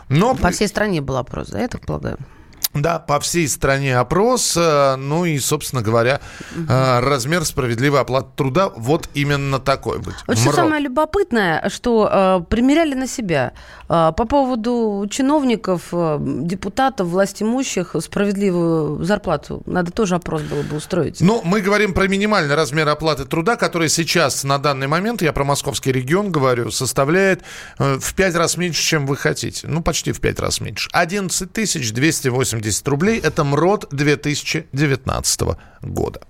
Но... 0.08 0.34
По 0.34 0.50
всей 0.50 0.68
стране 0.68 1.00
был 1.00 1.16
опрос, 1.16 1.48
да, 1.48 1.60
я 1.60 1.68
так 1.68 1.80
полагаю? 1.86 2.18
Да, 2.74 2.98
по 2.98 3.20
всей 3.20 3.48
стране 3.48 3.98
опрос, 3.98 4.56
э, 4.56 4.96
ну 4.96 5.24
и, 5.24 5.38
собственно 5.38 5.82
говоря, 5.82 6.20
угу. 6.56 6.66
размер 6.68 7.44
справедливой 7.44 8.00
оплаты 8.00 8.28
труда 8.36 8.70
вот 8.74 9.08
именно 9.14 9.58
такой 9.58 9.98
быть. 9.98 10.14
Вот 10.26 10.38
что 10.38 10.52
самое 10.52 10.82
любопытное, 10.82 11.68
что 11.68 12.08
э, 12.10 12.40
примеряли 12.48 12.94
на 12.94 13.06
себя 13.06 13.52
э, 13.88 14.12
по 14.16 14.24
поводу 14.24 15.06
чиновников, 15.10 15.88
э, 15.92 16.18
депутатов, 16.20 17.08
властимущих 17.08 17.94
справедливую 18.00 19.04
зарплату. 19.04 19.62
Надо 19.66 19.90
тоже 19.90 20.14
опрос 20.14 20.42
было 20.42 20.62
бы 20.62 20.76
устроить. 20.76 21.20
Ну, 21.20 21.42
мы 21.44 21.60
говорим 21.60 21.92
про 21.92 22.08
минимальный 22.08 22.54
размер 22.54 22.88
оплаты 22.88 23.26
труда, 23.26 23.56
который 23.56 23.88
сейчас 23.88 24.44
на 24.44 24.58
данный 24.58 24.86
момент, 24.86 25.20
я 25.20 25.32
про 25.32 25.44
московский 25.44 25.92
регион 25.92 26.32
говорю, 26.32 26.70
составляет 26.70 27.42
э, 27.78 27.98
в 28.00 28.14
пять 28.14 28.34
раз 28.34 28.56
меньше, 28.56 28.82
чем 28.82 29.06
вы 29.06 29.16
хотите. 29.16 29.68
Ну, 29.68 29.82
почти 29.82 30.12
в 30.12 30.20
пять 30.20 30.40
раз 30.40 30.60
меньше. 30.60 30.88
11 30.92 31.52
280 31.92 32.61
80 32.62 32.88
рублей. 32.88 33.18
Это 33.18 33.44
МРОД 33.44 33.88
2019 33.90 35.40
года. 35.82 36.20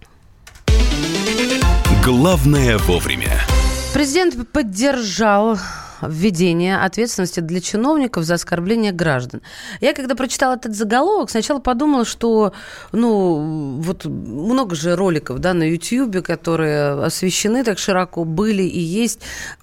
Главное 2.05 2.79
вовремя. 2.79 3.41
Президент 3.93 4.51
поддержал 4.51 5.59
введение 6.09 6.79
ответственности 6.79 7.41
для 7.41 7.61
чиновников 7.61 8.25
за 8.25 8.35
оскорбление 8.35 8.93
граждан. 8.93 9.43
Я 9.81 9.95
когда 9.95 10.15
прочитала 10.15 10.55
этот 10.55 10.75
заголовок, 10.75 11.31
сначала 11.31 11.59
подумала, 11.59 12.05
что, 12.05 12.53
ну, 12.93 13.79
вот 13.81 14.05
много 14.05 14.75
же 14.75 14.97
роликов, 14.97 15.39
да, 15.39 15.55
на 15.55 15.65
YouTube, 15.65 16.23
которые 16.23 17.05
освещены 17.05 17.65
так 17.65 17.79
широко, 17.79 18.25
были 18.25 18.63
и 18.63 18.81
есть, 18.81 19.21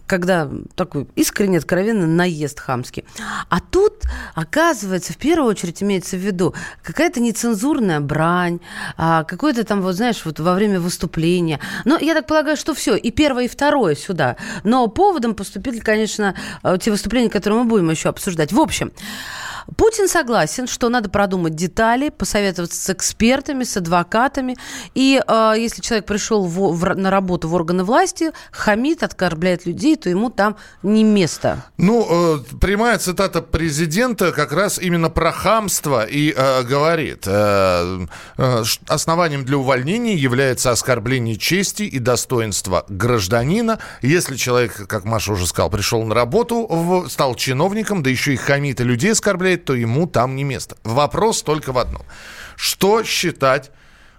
когда 0.08 0.50
такой 0.76 1.08
искренне, 1.16 1.60
откровенно 1.60 2.08
наезд 2.08 2.60
хамский. 2.60 3.06
А 3.50 3.60
тут, 3.60 4.04
оказывается, 4.34 5.14
в 5.14 5.18
первую 5.18 5.50
очередь 5.50 5.84
имеется 5.84 6.18
в 6.18 6.20
виду 6.20 6.56
какая-то 6.84 7.20
нецензурная 7.20 8.00
брань, 8.00 8.60
а, 8.98 9.24
какое-то 9.24 9.64
там, 9.64 9.82
вот 9.82 9.96
знаешь, 9.96 10.26
вот 10.26 10.40
во 10.40 10.54
время 10.56 10.80
выступления. 10.80 11.60
Но 11.86 11.98
я 11.98 12.14
так 12.14 12.26
полагаю, 12.28 12.58
что 12.58 12.74
все, 12.74 12.96
и 12.96 13.12
первое, 13.12 13.46
и 13.46 13.48
второе 13.48 13.96
сюда. 13.96 14.36
Но 14.64 14.88
поводом 14.88 15.36
поступили, 15.36 15.80
конечно, 15.80 16.29
Э, 16.64 16.78
те 16.80 16.92
выступления, 16.92 17.30
которые 17.30 17.64
мы 17.64 17.70
будем 17.70 17.90
еще 17.90 18.10
обсуждать. 18.10 18.52
В 18.52 18.60
общем, 18.60 18.92
Путин 19.78 20.08
согласен, 20.08 20.68
что 20.68 20.90
надо 20.90 21.10
продумать 21.10 21.56
детали, 21.56 22.10
посоветоваться 22.10 22.80
с 22.80 22.90
экспертами, 22.90 23.64
с 23.64 23.78
адвокатами. 23.78 24.58
И 24.96 25.22
э, 25.26 25.54
если 25.58 25.82
человек 25.82 26.06
пришел 26.06 26.46
в, 26.46 26.74
в, 26.74 26.96
на 26.96 27.12
работу 27.12 27.48
в 27.48 27.54
органы 27.54 27.84
власти, 27.84 28.32
хамит, 28.52 29.04
оскорбляет 29.04 29.66
людей, 29.66 29.96
то 29.96 30.10
ему 30.10 30.30
там 30.30 30.56
не 30.84 31.04
место. 31.04 31.66
Ну, 31.78 32.38
э, 32.38 32.58
прямая 32.60 32.98
цитата 32.98 33.42
президента 33.42 34.32
как 34.32 34.52
раз 34.52 34.80
именно 34.80 35.10
про 35.10 35.32
хамство 35.32 36.06
и 36.06 36.34
э, 36.36 36.64
говорит. 36.64 37.24
Э, 37.26 38.06
э, 38.38 38.64
основанием 38.88 39.46
для 39.46 39.58
увольнения 39.58 40.16
является 40.16 40.72
оскорбление 40.72 41.36
чести 41.36 41.84
и 41.84 42.00
достоинства 42.00 42.86
гражданина. 42.90 43.80
Если 44.02 44.36
человек, 44.36 44.88
как 44.88 45.06
Маша 45.06 45.34
уже 45.34 45.46
сказал, 45.46 45.70
пришел 45.70 46.04
на 46.04 46.16
работу, 46.16 46.66
в, 46.68 47.10
стал 47.10 47.36
чиновником, 47.36 48.04
да 48.04 48.10
еще 48.10 48.34
и 48.34 48.38
хамит 48.38 48.82
и 48.82 48.84
людей 48.84 49.12
оскорбляет, 49.12 49.59
то 49.66 49.74
ему 49.74 50.08
там 50.08 50.36
не 50.36 50.44
место. 50.44 50.78
Вопрос 50.84 51.44
только 51.44 51.72
в 51.72 51.78
одном. 51.78 52.04
Что 52.56 53.04
считать 53.04 53.72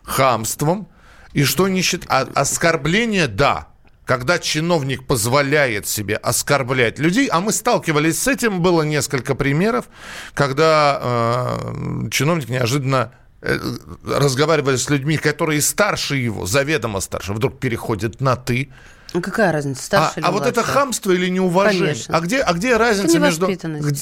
хамством? 0.02 0.88
И 1.32 1.44
что 1.44 1.68
не 1.68 1.82
считает? 1.82 2.28
А, 2.35 2.40
оскорбление, 2.40 3.26
да. 3.26 3.68
Когда 4.04 4.40
чиновник 4.40 5.06
позволяет 5.06 5.87
себе 5.87 6.16
оскорблять 6.16 6.99
людей, 6.99 7.28
а 7.28 7.40
мы 7.40 7.52
сталкивались 7.52 8.20
с 8.20 8.26
этим, 8.26 8.61
было 8.61 8.82
несколько 8.82 9.37
примеров, 9.37 9.88
когда 10.35 10.99
э, 11.00 12.09
чиновник 12.11 12.49
неожиданно 12.49 13.12
э, 13.40 13.56
разговаривали 14.04 14.76
с 14.76 14.90
людьми, 14.90 15.16
которые 15.16 15.61
старше 15.61 16.16
его, 16.16 16.44
заведомо 16.47 16.99
старше, 16.99 17.32
вдруг 17.32 17.61
переходит 17.61 18.20
на 18.20 18.35
«ты». 18.35 18.70
Ну, 19.12 19.21
какая 19.21 19.52
разница, 19.52 19.83
старше 19.83 20.14
а, 20.17 20.21
или 20.21 20.26
А 20.26 20.31
вот 20.31 20.47
это 20.47 20.62
хамство 20.62 21.12
или 21.12 21.29
неуважение? 21.29 21.95
Конечно. 21.95 22.17
А 22.17 22.21
где, 22.21 22.40
а 22.40 22.52
где 22.52 22.76
разница 22.76 23.19
это 23.19 23.19
между... 23.19 23.49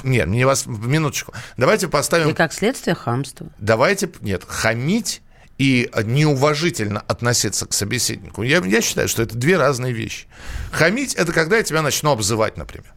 Нет, 0.04 0.26
не 0.26 0.44
вас... 0.44 0.66
минуточку. 0.66 1.32
Давайте 1.56 1.88
поставим... 1.88 2.30
И 2.30 2.34
как 2.34 2.52
следствие 2.52 2.94
хамство. 2.94 3.46
Давайте, 3.58 4.10
нет, 4.20 4.44
хамить 4.46 5.22
и 5.58 5.90
неуважительно 6.04 7.00
относиться 7.00 7.66
к 7.66 7.72
собеседнику. 7.72 8.42
Я, 8.42 8.58
я 8.58 8.80
считаю, 8.80 9.08
что 9.08 9.22
это 9.22 9.36
две 9.36 9.56
разные 9.56 9.92
вещи. 9.92 10.26
Хамить– 10.70 11.14
это 11.16 11.32
когда 11.32 11.56
я 11.56 11.62
тебя 11.64 11.82
начну 11.82 12.12
обзывать, 12.12 12.56
например. 12.56 12.92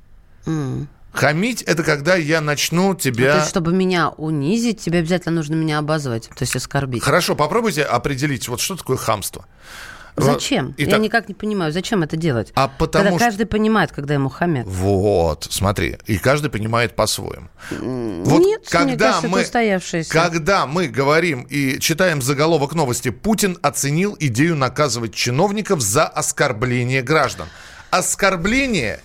Mm. 0.45 0.87
Хамить– 1.11 1.61
это 1.63 1.83
когда 1.83 2.15
я 2.15 2.39
начну 2.39 2.95
тебя... 2.95 3.25
Ну, 3.25 3.31
то 3.31 3.37
есть, 3.39 3.49
чтобы 3.49 3.73
меня 3.73 4.09
унизить, 4.09 4.79
тебе 4.79 4.99
обязательно 4.99 5.35
нужно 5.35 5.55
меня 5.55 5.79
обозвать, 5.79 6.29
то 6.29 6.41
есть 6.41 6.55
оскорбить. 6.55 7.03
Хорошо, 7.03 7.35
попробуйте 7.35 7.83
определить, 7.83 8.47
вот 8.47 8.61
что 8.61 8.77
такое 8.77 8.97
хамство. 8.97 9.45
Зачем? 10.15 10.73
Итак, 10.77 10.93
Я 10.93 10.97
никак 10.97 11.27
не 11.27 11.33
понимаю, 11.33 11.71
зачем 11.71 12.03
это 12.03 12.17
делать? 12.17 12.51
А 12.55 12.67
потому 12.67 13.11
когда 13.11 13.25
каждый 13.25 13.45
понимает, 13.45 13.91
когда 13.91 14.13
ему 14.13 14.29
хамят. 14.29 14.67
Вот, 14.67 15.47
смотри, 15.49 15.97
и 16.05 16.17
каждый 16.17 16.49
понимает 16.49 16.95
по-своему. 16.95 17.47
Вот 17.69 18.39
Нет, 18.39 18.67
когда 18.67 19.21
мне 19.21 19.33
кажется, 19.33 19.99
мы, 19.99 20.03
когда 20.09 20.65
мы 20.65 20.87
говорим 20.87 21.43
и 21.49 21.79
читаем 21.79 22.21
заголовок 22.21 22.73
новости, 22.73 23.09
Путин 23.09 23.57
оценил 23.61 24.15
идею 24.19 24.55
наказывать 24.55 25.13
чиновников 25.13 25.81
за 25.81 26.05
оскорбление 26.05 27.01
граждан. 27.01 27.47
Оскорбление 27.89 29.01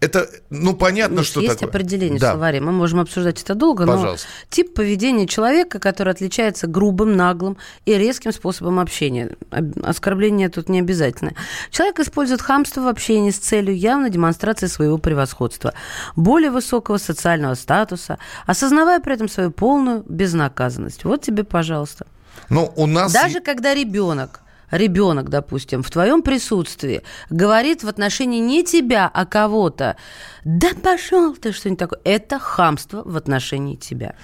это, 0.00 0.28
ну, 0.48 0.74
понятно, 0.74 1.18
Миш, 1.18 1.26
что 1.26 1.40
есть 1.40 1.54
такое. 1.54 1.68
определение 1.68 2.18
да. 2.18 2.30
в 2.30 2.32
словаре. 2.32 2.60
Мы 2.60 2.72
можем 2.72 3.00
обсуждать 3.00 3.42
это 3.42 3.54
долго, 3.54 3.86
Пожалуйста. 3.86 4.26
но 4.26 4.46
тип 4.48 4.72
поведения 4.72 5.26
человека, 5.26 5.78
который 5.78 6.14
отличается 6.14 6.66
грубым, 6.66 7.16
наглым 7.16 7.58
и 7.84 7.92
резким 7.92 8.32
способом 8.32 8.78
общения. 8.78 9.36
Оскорбление 9.82 10.48
тут 10.48 10.70
не 10.70 10.78
обязательно. 10.78 11.34
Человек 11.70 12.00
использует 12.00 12.40
хамство 12.40 12.80
в 12.80 12.88
общении 12.88 13.30
с 13.30 13.38
целью 13.38 13.76
явной 13.76 14.08
демонстрации 14.08 14.68
своего 14.68 14.96
превосходства, 14.96 15.74
более 16.16 16.50
высокого 16.50 16.96
социального 16.96 17.54
статуса, 17.54 18.18
осознавая 18.46 19.00
при 19.00 19.14
этом 19.14 19.28
свою 19.28 19.50
полную 19.50 20.02
безнаказанность. 20.08 21.04
Вот 21.04 21.20
тебе, 21.20 21.44
пожалуйста. 21.44 22.06
Ну, 22.48 22.72
у 22.74 22.86
нас... 22.86 23.12
Даже 23.12 23.40
когда 23.40 23.74
ребенок 23.74 24.40
ребенок, 24.70 25.28
допустим, 25.28 25.82
в 25.82 25.90
твоем 25.90 26.22
присутствии 26.22 27.02
говорит 27.28 27.82
в 27.82 27.88
отношении 27.88 28.40
не 28.40 28.64
тебя, 28.64 29.10
а 29.12 29.26
кого-то, 29.26 29.96
да 30.44 30.70
пошел 30.82 31.34
ты 31.34 31.52
что-нибудь 31.52 31.78
такое, 31.78 32.00
это 32.04 32.38
хамство 32.38 33.02
в 33.04 33.16
отношении 33.16 33.76
тебя. 33.76 34.14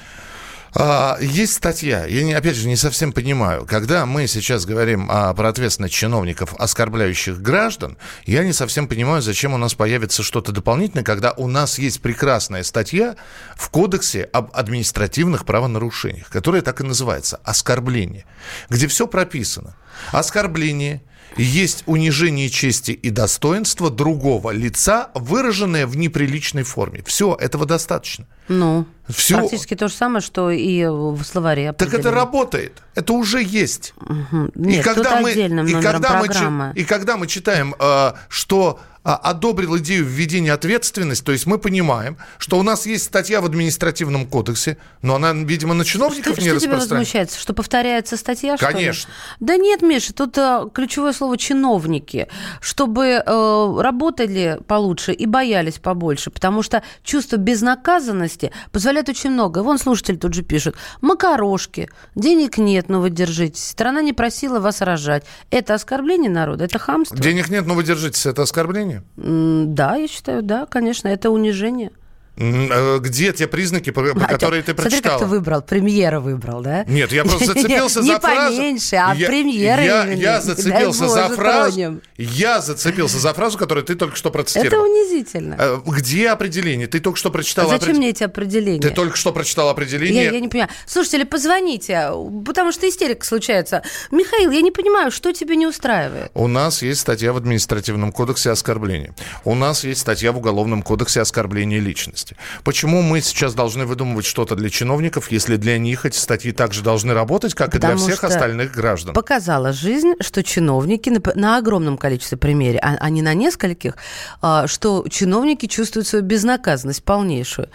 А, 0.79 1.17
есть 1.23 1.55
статья, 1.55 2.05
я 2.05 2.23
не, 2.23 2.35
опять 2.35 2.55
же 2.55 2.69
не 2.69 2.77
совсем 2.77 3.11
понимаю, 3.11 3.65
когда 3.65 4.05
мы 4.05 4.27
сейчас 4.27 4.67
говорим 4.67 5.11
о, 5.11 5.33
про 5.33 5.49
ответственность 5.49 5.95
чиновников, 5.95 6.55
оскорбляющих 6.59 7.41
граждан, 7.41 7.97
я 8.27 8.45
не 8.45 8.53
совсем 8.53 8.87
понимаю, 8.87 9.23
зачем 9.23 9.55
у 9.55 9.57
нас 9.57 9.73
появится 9.73 10.23
что-то 10.23 10.53
дополнительное, 10.53 11.03
когда 11.03 11.33
у 11.33 11.47
нас 11.47 11.79
есть 11.79 12.03
прекрасная 12.03 12.63
статья 12.63 13.17
в 13.55 13.71
Кодексе 13.71 14.25
об 14.25 14.51
административных 14.53 15.47
правонарушениях, 15.47 16.29
которая 16.29 16.61
так 16.61 16.83
и 16.83 16.85
называется 16.85 17.41
«Оскорбление», 17.43 18.27
где 18.69 18.87
все 18.87 19.07
прописано. 19.07 19.77
Оскорбление– 20.13 21.03
есть 21.37 21.83
унижение 21.87 22.49
чести 22.49 22.93
и 22.93 23.11
достоинства 23.11 23.91
другого 23.91 24.51
лица, 24.51 25.11
выраженное 25.15 25.87
в 25.87 25.97
неприличной 25.97 26.63
форме. 26.63 27.03
Все, 27.05 27.37
этого 27.39 27.67
достаточно. 27.67 28.27
Ну, 28.49 28.87
Все. 29.09 29.39
практически 29.39 29.75
то 29.75 29.89
же 29.89 29.95
самое, 29.95 30.21
что 30.21 30.51
и 30.51 30.87
в 30.87 31.23
словаре. 31.25 31.73
Так 31.73 31.95
это 31.95 32.11
работает. 32.11 32.83
Это 32.95 33.13
уже 33.13 33.43
есть. 33.43 33.93
Угу. 34.01 34.53
Нет, 34.55 34.81
и 34.81 34.83
когда 34.83 35.21
мы, 35.21 35.33
и 35.33 35.81
когда 35.83 36.23
мы, 36.23 36.73
и 36.75 36.85
когда 36.85 37.17
мы 37.17 37.27
читаем, 37.27 37.75
э, 37.79 38.13
что 38.29 38.81
одобрил 39.15 39.79
идею 39.79 40.05
введения 40.05 40.53
ответственности, 40.53 41.25
то 41.25 41.33
есть 41.33 41.47
мы 41.47 41.59
понимаем, 41.59 42.17
что 42.39 42.59
у 42.59 42.63
нас 42.63 42.87
есть 42.87 43.05
статья 43.05 43.41
в 43.41 43.45
административном 43.45 44.27
кодексе, 44.27 44.79
но 45.03 45.15
она, 45.15 45.33
видимо, 45.33 45.75
на 45.75 45.85
чиновников 45.85 46.33
что, 46.33 46.43
не 46.43 46.49
что 46.49 46.61
тебя 46.61 46.75
возмущается? 46.75 47.39
Что 47.39 47.55
повторяется 47.55 48.17
статья, 48.17 48.57
Конечно. 48.57 49.11
Да 49.39 49.57
нет, 49.57 49.83
Миша, 49.83 50.13
тут 50.13 50.37
а, 50.39 50.69
ключевое 50.73 51.13
слово 51.13 51.39
«чиновники», 51.39 52.27
чтобы 52.61 53.23
а, 53.25 53.81
работали 53.81 54.59
получше 54.67 55.13
и 55.13 55.27
боялись 55.27 55.79
побольше, 55.79 56.31
потому 56.31 56.63
что 56.63 56.83
чувство 57.05 57.37
безнаказанности 57.37 58.51
позволяет 58.73 59.09
очень 59.09 59.31
много. 59.31 59.63
Вон 59.63 59.79
слушатель 59.79 60.19
тут 60.19 60.35
же 60.35 60.43
пишет, 60.43 60.75
макарошки, 61.01 61.89
денег 62.17 62.59
нет, 62.59 62.89
но 62.89 63.01
вы 63.01 63.11
держитесь, 63.11 63.65
страна 63.65 64.03
не 64.03 64.13
просила 64.13 64.59
вас 64.59 64.81
рожать. 64.81 65.25
Это 65.51 65.75
оскорбление 65.75 66.31
народа, 66.31 66.65
это 66.65 66.79
хамство. 66.79 67.17
Денег 67.17 67.49
нет, 67.51 67.67
но 67.67 67.75
вы 67.75 67.85
держитесь, 67.85 68.27
это 68.27 68.43
оскорбление? 68.43 68.96
Да, 69.17 69.97
я 69.97 70.09
считаю, 70.09 70.43
да, 70.43 70.67
конечно, 70.67 71.09
это 71.09 71.31
унижение. 71.31 71.93
Э, 72.39 72.99
где 72.99 73.33
те 73.33 73.47
признаки, 73.47 73.91
по, 73.91 74.03
по 74.03 74.25
а, 74.25 74.29
которые 74.29 74.63
ты 74.63 74.75
прочитала? 74.75 74.91
Смотри, 74.91 75.11
как 75.11 75.19
ты 75.21 75.27
выбрал, 75.27 75.63
премьера 75.63 76.21
выбрал, 76.21 76.61
да? 76.61 76.85
Нет, 76.85 77.11
я 77.13 77.25
просто 77.25 77.47
зацепился 77.55 78.03
за 78.03 78.21
фразу. 78.21 78.53
Не 78.53 78.59
поменьше, 78.59 78.97
а 78.97 79.15
премьера 79.15 80.15
я, 80.15 80.41
зацепился 80.41 81.09
за 81.09 81.29
фразу. 81.31 82.01
Я 82.19 82.61
зацепился 82.61 83.19
за 83.19 83.33
фразу, 83.33 83.57
которую 83.57 83.85
ты 83.85 83.95
только 83.95 84.17
что 84.17 84.31
процитировал. 84.31 84.85
Это 84.85 84.91
унизительно. 84.91 85.57
Э, 85.59 85.79
где 85.87 86.29
определение? 86.29 86.87
Ты 86.87 87.01
только 87.01 87.19
что 87.19 87.31
прочитала 87.31 87.75
а 87.75 87.79
Зачем 87.79 87.97
мне 87.97 88.11
эти 88.11 88.23
определения? 88.23 88.83
Ты 88.83 88.91
только 88.91 89.17
что 89.17 89.33
прочитала 89.33 89.71
определение. 89.71 90.25
Я 90.25 90.41
не 90.41 90.49
понимаю. 90.49 90.71
Слушатели, 90.87 91.25
позвоните, 91.25 92.11
потому 92.45 92.73
что 92.73 92.87
истерика 92.89 93.25
случается. 93.25 93.83
Михаил, 94.11 94.51
я 94.51 94.61
не 94.61 94.71
понимаю, 94.71 95.11
что 95.11 95.33
тебе 95.33 95.57
не 95.57 95.67
устраивает? 95.67 96.31
У 96.35 96.49
нас 96.49 96.83
есть 96.83 97.01
статья 97.01 97.33
в 97.33 97.39
административном 97.39 98.13
кодексе 98.13 98.51
оскорбления. 98.51 99.15
У 99.45 99.55
нас 99.55 99.85
есть 99.85 100.01
статья 100.01 100.33
в 100.33 100.39
уголовном 100.39 100.83
кодексе 100.83 101.23
оскорбления 101.23 101.81
личности 101.81 102.26
области. 102.27 102.37
Почему 102.65 103.03
мы 103.03 103.21
сейчас 103.21 103.55
должны 103.55 103.87
выдумывать 103.87 104.25
что-то 104.25 104.55
для 104.55 104.71
чиновников, 104.71 105.31
если 105.31 105.57
для 105.57 105.79
них 105.79 106.05
эти 106.05 106.17
статьи 106.17 106.53
также 106.53 106.83
должны 106.83 107.15
работать, 107.15 107.55
как 107.55 107.73
Потому 107.73 107.95
и 107.95 107.97
для 107.97 108.07
всех 108.07 108.25
остальных 108.25 108.73
граждан? 108.73 109.15
Показала 109.15 109.73
жизнь, 109.73 110.15
что 110.21 110.43
чиновники 110.43 111.11
на, 111.11 111.21
на 111.35 111.59
огромном 111.59 111.97
количестве 111.97 112.39
примере, 112.39 112.79
а, 112.79 112.97
а 112.99 113.11
не 113.11 113.23
на 113.23 113.35
нескольких, 113.35 113.97
а, 114.41 114.67
что 114.67 115.07
чиновники 115.09 115.67
чувствуют 115.67 116.07
свою 116.07 116.25
безнаказанность 116.25 117.05
полнейшую. 117.05 117.69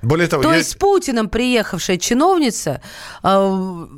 Более 0.00 0.28
того, 0.28 0.44
То 0.44 0.52
я... 0.52 0.58
есть 0.58 0.70
с 0.70 0.74
Путиным 0.76 1.28
приехавшая 1.28 1.96
чиновница, 1.96 2.80
э, 3.24 3.52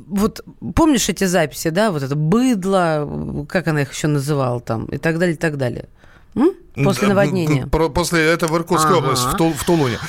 вот 0.07 0.43
помнишь 0.73 1.07
эти 1.09 1.25
записи, 1.25 1.69
да, 1.69 1.91
вот 1.91 2.01
это 2.01 2.15
быдло, 2.15 3.45
как 3.47 3.67
она 3.67 3.83
их 3.83 3.93
еще 3.93 4.07
называла 4.07 4.59
там, 4.61 4.85
и 4.85 4.97
так 4.97 5.19
далее, 5.19 5.35
и 5.35 5.37
так 5.37 5.57
далее. 5.57 5.89
М? 6.35 6.53
После 6.75 7.09
наводнения. 7.09 7.67
После 7.67 8.25
этого 8.27 8.53
в 8.53 8.57
Иркутской 8.57 8.97
ага. 8.97 9.05
области, 9.05 9.25
в, 9.25 9.35
Тул, 9.35 9.53
в 9.53 9.65
Тулуне. 9.65 9.99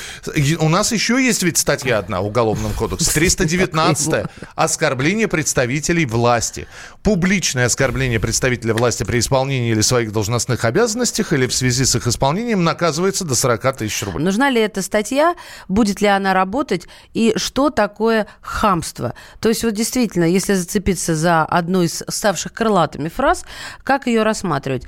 У 0.59 0.69
нас 0.69 0.93
еще 0.93 1.21
есть 1.21 1.43
ведь 1.43 1.57
статья 1.57 1.97
одна 1.97 2.21
в 2.21 2.27
Уголовном 2.27 2.71
кодексе. 2.71 3.11
319 3.11 4.25
Оскорбление 4.55 5.27
представителей 5.27 6.05
власти. 6.05 6.67
Публичное 7.01 7.65
оскорбление 7.65 8.19
представителя 8.19 8.73
власти 8.73 9.03
при 9.03 9.19
исполнении 9.19 9.71
или 9.71 9.81
своих 9.81 10.13
должностных 10.13 10.63
обязанностях 10.63 11.33
или 11.33 11.47
в 11.47 11.53
связи 11.53 11.83
с 11.83 11.95
их 11.97 12.07
исполнением 12.07 12.63
наказывается 12.63 13.25
до 13.25 13.35
40 13.35 13.77
тысяч 13.77 14.01
рублей. 14.03 14.23
Нужна 14.23 14.49
ли 14.49 14.61
эта 14.61 14.81
статья? 14.81 15.35
Будет 15.67 15.99
ли 15.99 16.07
она 16.07 16.33
работать? 16.33 16.87
И 17.13 17.33
что 17.35 17.71
такое 17.71 18.27
хамство? 18.39 19.15
То 19.41 19.49
есть 19.49 19.65
вот 19.65 19.73
действительно, 19.73 20.23
если 20.23 20.53
зацепиться 20.53 21.13
за 21.13 21.43
одну 21.43 21.81
из 21.81 22.03
ставших 22.07 22.53
крылатыми 22.53 23.09
фраз, 23.09 23.43
как 23.83 24.07
ее 24.07 24.23
рассматривать? 24.23 24.83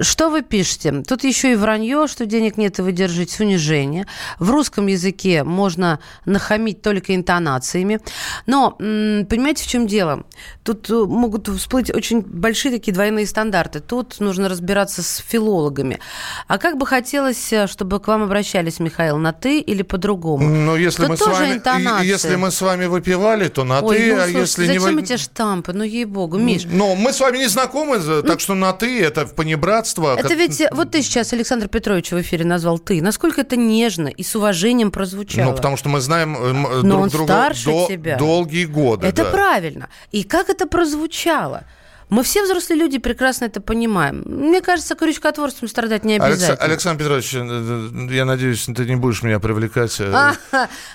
Что 0.00 0.28
вы 0.28 0.42
пишете? 0.42 0.63
Тут 1.04 1.24
еще 1.24 1.52
и 1.52 1.54
вранье, 1.54 2.06
что 2.06 2.26
денег 2.26 2.56
нет, 2.56 2.78
и 2.78 2.82
вы 2.82 2.92
держите 2.92 3.42
унижение. 3.42 4.06
В 4.38 4.50
русском 4.50 4.86
языке 4.86 5.44
можно 5.44 6.00
нахамить 6.24 6.82
только 6.82 7.14
интонациями. 7.14 8.00
Но, 8.46 8.72
понимаете, 8.72 9.64
в 9.64 9.66
чем 9.66 9.86
дело? 9.86 10.24
Тут 10.62 10.88
э, 10.90 10.94
могут 10.94 11.48
всплыть 11.48 11.94
очень 11.94 12.22
большие 12.22 12.72
такие 12.72 12.92
двойные 12.92 13.26
стандарты. 13.26 13.80
Тут 13.80 14.20
нужно 14.20 14.48
разбираться 14.48 15.02
с 15.02 15.16
филологами. 15.16 16.00
А 16.48 16.58
как 16.58 16.78
бы 16.78 16.86
хотелось, 16.86 17.52
э, 17.52 17.66
чтобы 17.66 18.00
к 18.00 18.08
вам 18.08 18.22
обращались, 18.22 18.80
Михаил, 18.80 19.18
на 19.18 19.32
«ты» 19.32 19.60
или 19.60 19.82
по-другому? 19.82 20.48
Ну, 20.48 20.76
если, 20.76 21.06
мы 21.06 21.16
с, 21.16 21.26
вами, 21.26 22.04
если 22.04 22.36
мы 22.36 22.50
с 22.50 22.60
вами 22.60 22.86
выпивали, 22.86 23.48
то 23.48 23.64
на 23.64 23.80
Ой, 23.80 23.96
«ты», 23.96 24.14
ну, 24.14 24.22
а 24.22 24.26
если 24.26 24.66
зачем 24.66 24.96
не... 24.96 25.02
эти 25.02 25.16
штампы? 25.16 25.72
Ну, 25.72 25.84
ей-богу, 25.84 26.38
Миш. 26.38 26.64
Ну, 26.66 26.94
мы 26.94 27.12
с 27.12 27.20
вами 27.20 27.38
не 27.38 27.48
знакомы, 27.48 27.98
так 27.98 28.24
ну, 28.24 28.38
что 28.38 28.54
на 28.54 28.72
«ты» 28.72 29.02
это 29.02 29.26
понебратство. 29.26 30.16
Это 30.18 30.34
ведь 30.34 30.53
вот 30.72 30.90
ты 30.90 31.02
сейчас 31.02 31.32
Александр 31.32 31.68
Петрович 31.68 32.10
в 32.10 32.20
эфире 32.20 32.44
назвал 32.44 32.78
ты. 32.78 33.02
Насколько 33.02 33.42
это 33.42 33.56
нежно 33.56 34.08
и 34.08 34.22
с 34.22 34.34
уважением 34.36 34.90
прозвучало? 34.90 35.50
Ну, 35.50 35.56
потому 35.56 35.76
что 35.76 35.88
мы 35.88 36.00
знаем 36.00 36.36
э, 36.36 36.52
Но 36.82 36.82
друг 36.82 37.02
он 37.02 37.08
друга 37.08 37.32
старше 37.32 37.64
до, 37.66 37.86
тебя. 37.88 38.16
долгие 38.16 38.64
годы. 38.66 39.06
Это 39.06 39.24
да. 39.24 39.30
правильно. 39.30 39.88
И 40.12 40.24
как 40.24 40.50
это 40.50 40.66
прозвучало? 40.66 41.64
Мы 42.10 42.22
все 42.22 42.44
взрослые 42.44 42.78
люди 42.78 42.98
прекрасно 42.98 43.46
это 43.46 43.60
понимаем. 43.60 44.22
Мне 44.26 44.60
кажется, 44.60 44.94
крючкотворством 44.94 45.68
страдать 45.68 46.04
не 46.04 46.16
обязательно. 46.16 46.58
Александр 46.58 47.02
Петрович, 47.02 47.34
э, 47.34 48.14
я 48.14 48.24
надеюсь, 48.24 48.64
ты 48.64 48.84
не 48.84 48.96
будешь 48.96 49.22
меня 49.22 49.40
привлекать. 49.40 50.00
А, 50.00 50.34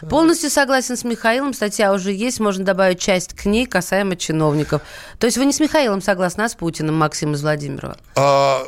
полностью 0.10 0.50
согласен 0.50 0.96
с 0.96 1.04
Михаилом. 1.04 1.54
Статья 1.54 1.94
уже 1.94 2.12
есть, 2.12 2.40
можно 2.40 2.64
добавить 2.64 3.00
часть 3.00 3.34
к 3.36 3.46
ней 3.46 3.66
касаемо 3.66 4.16
чиновников. 4.16 4.82
То 5.18 5.26
есть 5.26 5.38
вы 5.38 5.46
не 5.46 5.54
с 5.54 5.60
Михаилом 5.60 6.02
согласны, 6.02 6.44
а 6.44 6.50
с 6.50 6.56
Путиным, 6.56 6.96
Максим 6.96 7.34
из 7.34 7.42
Владимирова? 7.42 7.98
А, 8.16 8.64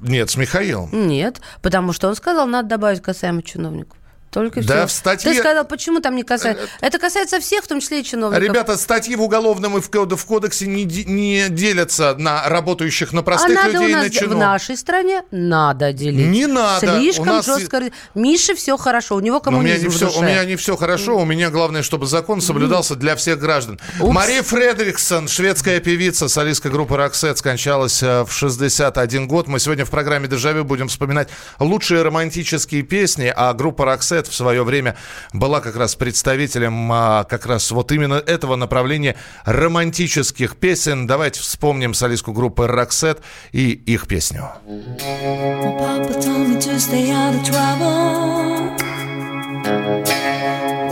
нет, 0.00 0.30
с 0.30 0.36
Михаилом. 0.36 0.90
Нет, 0.92 1.40
потому 1.62 1.92
что 1.92 2.08
он 2.08 2.14
сказал, 2.14 2.46
надо 2.46 2.68
добавить 2.68 3.02
касаемо 3.02 3.42
чиновников. 3.42 3.99
Только 4.30 4.62
да, 4.62 4.86
все. 4.86 4.86
в 4.86 4.92
статье... 4.92 5.32
Ты 5.32 5.38
сказал, 5.38 5.64
почему 5.64 6.00
там 6.00 6.14
не 6.14 6.22
касается? 6.22 6.68
Это 6.80 6.98
касается 7.00 7.40
всех, 7.40 7.64
в 7.64 7.68
том 7.68 7.80
числе 7.80 8.00
и 8.00 8.04
чиновников. 8.04 8.42
Ребята, 8.42 8.76
статьи 8.76 9.16
в 9.16 9.22
уголовном 9.22 9.76
и 9.76 9.80
в, 9.80 9.90
кодексе 10.24 10.66
не, 10.66 10.84
не 10.84 11.48
делятся 11.48 12.14
на 12.16 12.48
работающих, 12.48 13.12
на 13.12 13.22
простых 13.22 13.58
а 13.60 13.66
людей, 13.66 13.88
у 13.88 13.96
нас 13.96 14.04
на 14.04 14.10
чинов. 14.10 14.34
в 14.34 14.38
нашей 14.38 14.76
стране 14.76 15.22
надо 15.32 15.92
делить. 15.92 16.28
Не 16.28 16.46
надо. 16.46 16.98
Слишком 16.98 17.28
у 17.28 17.32
нас... 17.32 17.46
жестко. 17.46 17.90
Мише 18.14 18.54
все 18.54 18.76
хорошо, 18.76 19.16
у 19.16 19.20
него 19.20 19.40
коммунизм 19.40 19.66
у 19.66 19.78
меня 19.78 19.82
не 19.82 19.88
все, 19.88 20.18
У 20.18 20.22
меня 20.22 20.44
не 20.44 20.56
все 20.56 20.76
хорошо, 20.76 21.18
у 21.18 21.24
меня 21.24 21.50
главное, 21.50 21.82
чтобы 21.82 22.06
закон 22.06 22.40
соблюдался 22.40 22.94
для 22.94 23.16
всех 23.16 23.40
граждан. 23.40 23.80
Упс. 23.98 24.14
Мария 24.14 24.44
Фредриксон, 24.44 25.26
шведская 25.26 25.80
певица, 25.80 26.28
солистка 26.28 26.70
группы 26.70 26.96
«Роксет», 26.96 27.38
скончалась 27.38 28.00
э, 28.02 28.24
в 28.24 28.32
61 28.32 29.26
год. 29.26 29.48
Мы 29.48 29.58
сегодня 29.58 29.84
в 29.84 29.90
программе 29.90 30.28
«Дежавю» 30.28 30.64
будем 30.64 30.86
вспоминать 30.86 31.28
лучшие 31.58 32.02
романтические 32.02 32.82
песни, 32.82 33.32
а 33.34 33.52
группа 33.54 33.84
«Роксет» 33.84 34.19
в 34.28 34.34
свое 34.34 34.64
время 34.64 34.96
была 35.32 35.60
как 35.60 35.76
раз 35.76 35.94
представителем 35.94 36.90
а, 36.92 37.24
как 37.24 37.46
раз 37.46 37.70
вот 37.70 37.92
именно 37.92 38.14
этого 38.14 38.56
направления 38.56 39.16
романтических 39.44 40.56
песен. 40.56 41.06
Давайте 41.06 41.40
вспомним 41.40 41.94
солистку 41.94 42.32
группы 42.32 42.66
«Роксет» 42.66 43.20
и 43.52 43.70
их 43.70 44.06
песню. 44.06 44.50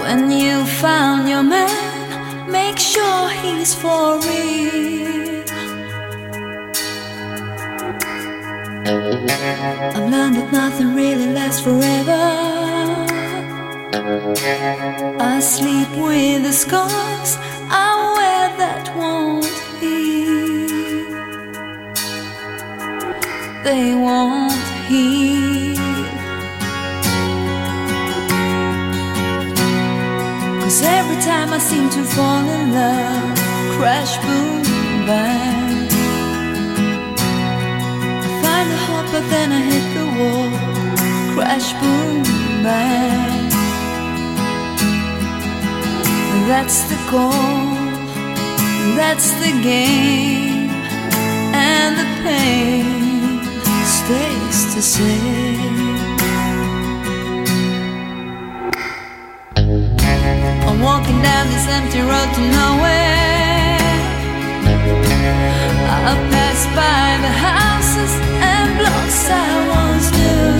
When 0.08 0.30
you 0.30 0.64
found 0.80 1.28
your 1.28 1.42
man, 1.42 1.68
make 2.50 2.78
sure 2.78 3.28
he's 3.42 3.74
for 3.74 4.18
real. 4.20 5.44
I've 8.88 10.10
learned 10.10 10.36
that 10.36 10.50
nothing 10.50 10.94
really 10.94 11.32
lasts 11.32 11.60
forever. 11.60 12.57
I 14.00 15.40
sleep 15.40 15.88
with 15.96 16.44
the 16.44 16.52
scars 16.52 17.36
I 17.68 18.14
wear 18.16 18.56
that 18.56 18.94
won't 18.96 19.44
heal. 19.80 21.02
They 23.64 23.94
won't 23.96 24.52
heal. 24.86 25.74
Cause 30.62 30.82
every 30.82 31.20
time 31.20 31.52
I 31.52 31.58
seem 31.58 31.90
to 31.90 32.04
fall 32.04 32.48
in 32.48 32.72
love, 32.72 33.36
crash, 33.76 34.16
boom, 34.18 34.62
bang. 35.08 35.88
I 38.22 38.30
find 38.44 38.70
a 38.70 38.76
hope, 38.86 39.10
but 39.10 39.28
then 39.28 39.50
I 39.50 39.60
hit 39.60 39.86
the 39.98 40.06
wall, 40.18 40.50
crash, 41.34 41.72
boom, 41.80 42.22
bang. 42.62 43.47
That's 46.46 46.82
the 46.82 46.96
goal, 47.10 47.30
that's 48.96 49.30
the 49.42 49.52
game, 49.62 50.70
and 51.52 51.96
the 51.98 52.06
pain 52.22 53.42
stays 53.84 54.74
the 54.74 54.82
same. 54.82 56.08
I'm 60.68 60.80
walking 60.80 61.20
down 61.22 61.48
this 61.48 61.66
empty 61.68 62.00
road 62.00 62.30
to 62.36 62.40
nowhere. 62.40 63.78
I 66.06 66.14
pass 66.30 66.60
by 66.78 67.18
the 67.24 67.32
houses 67.50 68.12
and 68.52 68.78
blocks 68.78 69.28
I 69.30 69.34
once 69.68 70.10
knew. 70.12 70.57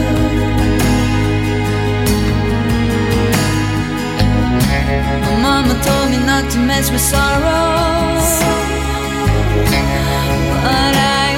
Mama 5.63 5.75
told 5.83 6.11
me 6.11 6.19
not 6.19 6.49
to 6.53 6.59
mess 6.59 6.91
with 6.91 7.01
sorrow. 7.01 7.99
But 10.65 10.95
I 11.23 11.38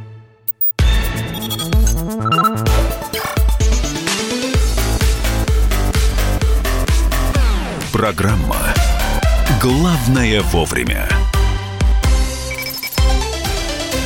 Программа 7.91 8.73
«Главное 9.61 10.41
вовремя». 10.43 11.09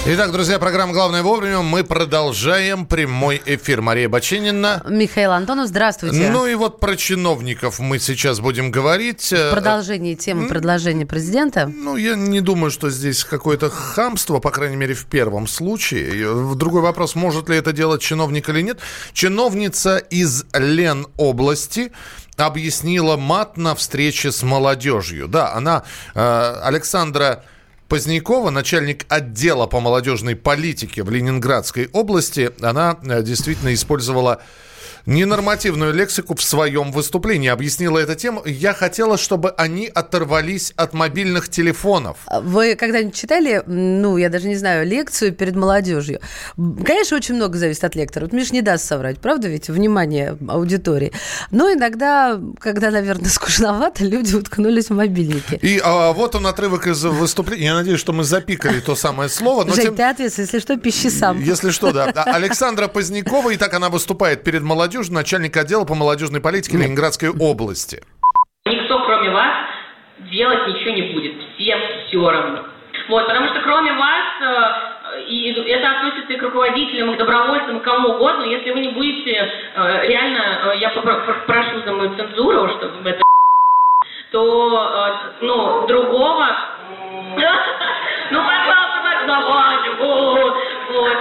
Итак, 0.08 0.32
друзья, 0.32 0.58
программа 0.60 0.94
«Главное 0.94 1.22
вовремя». 1.22 1.62
Мы 1.62 1.84
продолжаем 1.84 2.86
прямой 2.88 3.42
эфир. 3.46 3.82
Мария 3.82 4.10
Бачинина. 4.10 4.84
Михаил 4.88 5.32
Антонов, 5.32 5.68
здравствуйте. 5.68 6.30
Ну 6.30 6.48
и 6.48 6.56
вот 6.56 6.80
про 6.80 6.96
чиновников 6.96 7.80
мы 7.80 8.00
сейчас 8.00 8.40
будем 8.40 8.72
говорить. 8.72 9.34
Продолжение 9.52 10.16
темы 10.16 10.48
предложения 10.48 11.06
президента. 11.06 11.68
Ну, 11.68 11.96
я 11.96 12.16
не 12.16 12.42
думаю, 12.42 12.72
что 12.72 12.90
здесь 12.90 13.24
какое-то 13.24 13.70
хамство, 13.70 14.40
по 14.40 14.52
крайней 14.52 14.78
мере, 14.78 14.94
в 14.96 15.06
первом 15.06 15.48
случае. 15.48 16.56
Другой 16.56 16.82
вопрос, 16.82 17.16
может 17.16 17.50
ли 17.50 17.58
это 17.58 17.72
делать 17.72 18.02
чиновник 18.02 18.50
или 18.50 18.62
нет. 18.62 18.80
Чиновница 19.14 19.98
из 19.98 20.46
Ленобласти 20.54 21.92
объяснила 22.38 23.18
мат 23.18 23.58
на 23.58 23.76
встрече 23.76 24.32
с 24.32 24.44
молодежью. 24.44 25.28
Да, 25.28 25.54
она, 25.54 25.84
э, 26.14 26.60
Александра 26.64 27.44
Позднякова, 27.88 28.50
начальник 28.50 29.06
отдела 29.10 29.68
по 29.68 29.80
молодежной 29.80 30.36
политике 30.36 31.04
в 31.04 31.10
Ленинградской 31.12 31.90
области, 31.94 32.52
она 32.62 32.98
э, 33.04 33.22
действительно 33.22 33.74
использовала 33.74 34.42
ненормативную 35.06 35.94
лексику 35.94 36.36
в 36.36 36.44
своем 36.44 36.92
выступлении. 36.92 37.50
Объяснила 37.50 38.00
это 38.00 38.16
тем, 38.16 38.42
я 38.46 38.74
хотела, 38.74 39.18
чтобы 39.18 39.52
они 39.52 39.88
оторвались 39.94 40.74
от 40.76 40.94
мобильных 40.94 41.50
телефонов. 41.50 42.18
Вы 42.42 42.76
когда-нибудь 42.76 43.16
читали, 43.16 43.62
ну, 43.66 44.18
я 44.18 44.30
даже 44.30 44.48
не 44.48 44.56
знаю, 44.56 44.86
лекцию 44.86 45.34
перед 45.34 45.56
молодежью? 45.56 46.20
Конечно, 46.56 47.18
очень 47.18 47.36
много 47.36 47.58
зависит 47.58 47.84
от 47.84 47.96
лектора. 47.96 48.26
Вот 48.26 48.34
Миш 48.34 48.52
не 48.52 48.62
даст 48.62 48.86
соврать, 48.86 49.20
правда 49.20 49.48
ведь? 49.48 49.70
Внимание 49.70 50.38
аудитории. 50.48 51.12
Но 51.52 51.72
иногда, 51.72 52.40
когда, 52.60 52.92
наверное, 52.92 53.30
скучновато, 53.30 54.04
люди 54.04 54.36
уткнулись 54.36 54.90
в 54.90 54.94
мобильники. 54.94 55.60
И 55.62 55.80
а, 55.84 56.14
вот 56.14 56.36
он 56.36 56.48
отрывок 56.48 56.88
из 56.88 57.04
выступления. 57.04 57.66
Я 57.66 57.74
надеюсь, 57.76 58.00
что 58.00 58.14
мы 58.14 58.24
запикали 58.24 58.80
то 58.80 58.96
самое 58.96 59.30
слово. 59.30 59.64
Но 59.66 59.74
Жень, 59.74 59.86
тем... 59.86 59.96
ты 59.96 60.04
ответственный, 60.04 60.46
если 60.46 60.60
что, 60.60 60.78
пищи 60.78 61.10
сам. 61.10 61.40
Если 61.40 61.70
что, 61.70 61.92
да. 61.92 62.06
Александра 62.26 62.88
Позднякова, 62.88 63.52
и 63.52 63.58
так 63.58 63.74
она 63.74 63.90
выступает 63.90 64.44
перед 64.44 64.64
молодежью 64.64 64.95
молодежи, 64.96 65.14
начальник 65.14 65.58
отдела 65.58 65.86
по 65.86 65.96
молодежной 65.96 66.42
политике 66.42 66.78
Ленинградской 66.78 67.30
области. 67.30 68.02
Никто, 68.66 69.04
кроме 69.06 69.30
вас, 69.30 69.54
делать 70.32 70.68
ничего 70.68 70.92
не 70.92 71.14
будет. 71.14 71.34
Всем 71.56 71.80
все 72.08 72.30
равно. 72.30 72.66
Вот, 73.10 73.28
потому 73.28 73.48
что 73.50 73.62
кроме 73.62 73.94
вас 73.94 74.26
и 75.28 75.52
это 75.52 75.92
относится 75.92 76.34
и 76.34 76.38
к 76.38 76.44
руководителям, 76.44 77.12
и 77.12 77.16
к 77.16 77.18
добровольцам, 77.18 77.78
и 77.78 77.84
кому 77.84 78.16
угодно. 78.16 78.44
Если 78.44 78.72
вы 78.72 78.80
не 78.80 78.90
будете 78.90 79.32
э, 79.32 80.08
реально, 80.08 80.74
э, 80.74 80.78
я 80.78 80.90
прошу 80.90 81.82
за 81.86 81.94
мою 81.94 82.16
цензуру, 82.16 82.70
чтобы 82.70 83.10
это 83.10 83.22
то, 84.32 85.20
ну, 85.42 85.88
другого... 85.88 86.48
Ну, 88.32 88.40
пожалуйста, 88.40 89.24
давайте, 89.28 89.92
вот. 90.00 90.56
Вот, 90.92 91.18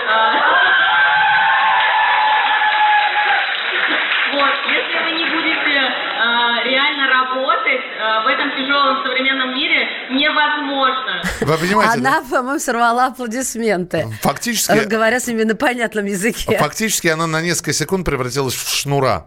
тяжелом 8.56 9.02
современном 9.04 9.54
мире, 9.54 9.86
невозможно. 10.10 11.22
Вы 11.40 11.58
понимаете, 11.58 11.92
Она, 11.94 12.20
да? 12.20 12.26
по-моему, 12.30 12.58
сорвала 12.58 13.06
аплодисменты. 13.06 14.06
Фактически... 14.22 14.86
Говоря 14.86 15.20
с 15.20 15.26
ними 15.26 15.44
на 15.44 15.54
понятном 15.54 16.06
языке. 16.06 16.56
Фактически 16.58 17.08
она 17.08 17.26
на 17.26 17.40
несколько 17.40 17.72
секунд 17.72 18.04
превратилась 18.04 18.54
в 18.54 18.68
шнура. 18.68 19.26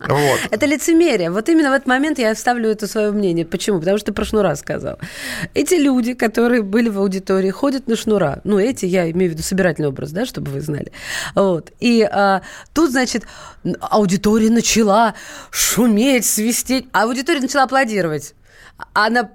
Вот. 0.00 0.40
Это 0.50 0.66
лицемерие. 0.66 1.30
Вот 1.30 1.48
именно 1.48 1.70
в 1.70 1.72
этот 1.74 1.86
момент 1.86 2.18
я 2.18 2.34
вставлю 2.34 2.70
это 2.70 2.86
свое 2.86 3.10
мнение. 3.10 3.44
Почему? 3.44 3.78
Потому 3.78 3.98
что 3.98 4.06
ты 4.06 4.12
про 4.12 4.24
шнура 4.24 4.54
сказал. 4.54 4.98
Эти 5.54 5.74
люди, 5.74 6.14
которые 6.14 6.62
были 6.62 6.88
в 6.88 6.98
аудитории, 6.98 7.50
ходят 7.50 7.88
на 7.88 7.96
шнура. 7.96 8.40
Ну, 8.44 8.58
эти, 8.58 8.86
я 8.86 9.10
имею 9.10 9.30
в 9.30 9.34
виду 9.34 9.42
собирательный 9.42 9.88
образ, 9.88 10.12
да, 10.12 10.24
чтобы 10.24 10.50
вы 10.50 10.60
знали. 10.60 10.92
Вот. 11.34 11.72
И 11.80 12.02
а, 12.02 12.42
тут, 12.72 12.90
значит, 12.90 13.24
аудитория 13.80 14.50
начала 14.50 15.14
шуметь, 15.50 16.24
свистеть. 16.24 16.86
А 16.92 17.02
аудитория 17.02 17.40
начала 17.40 17.64
аплодировать. 17.64 18.27
Она 18.92 19.30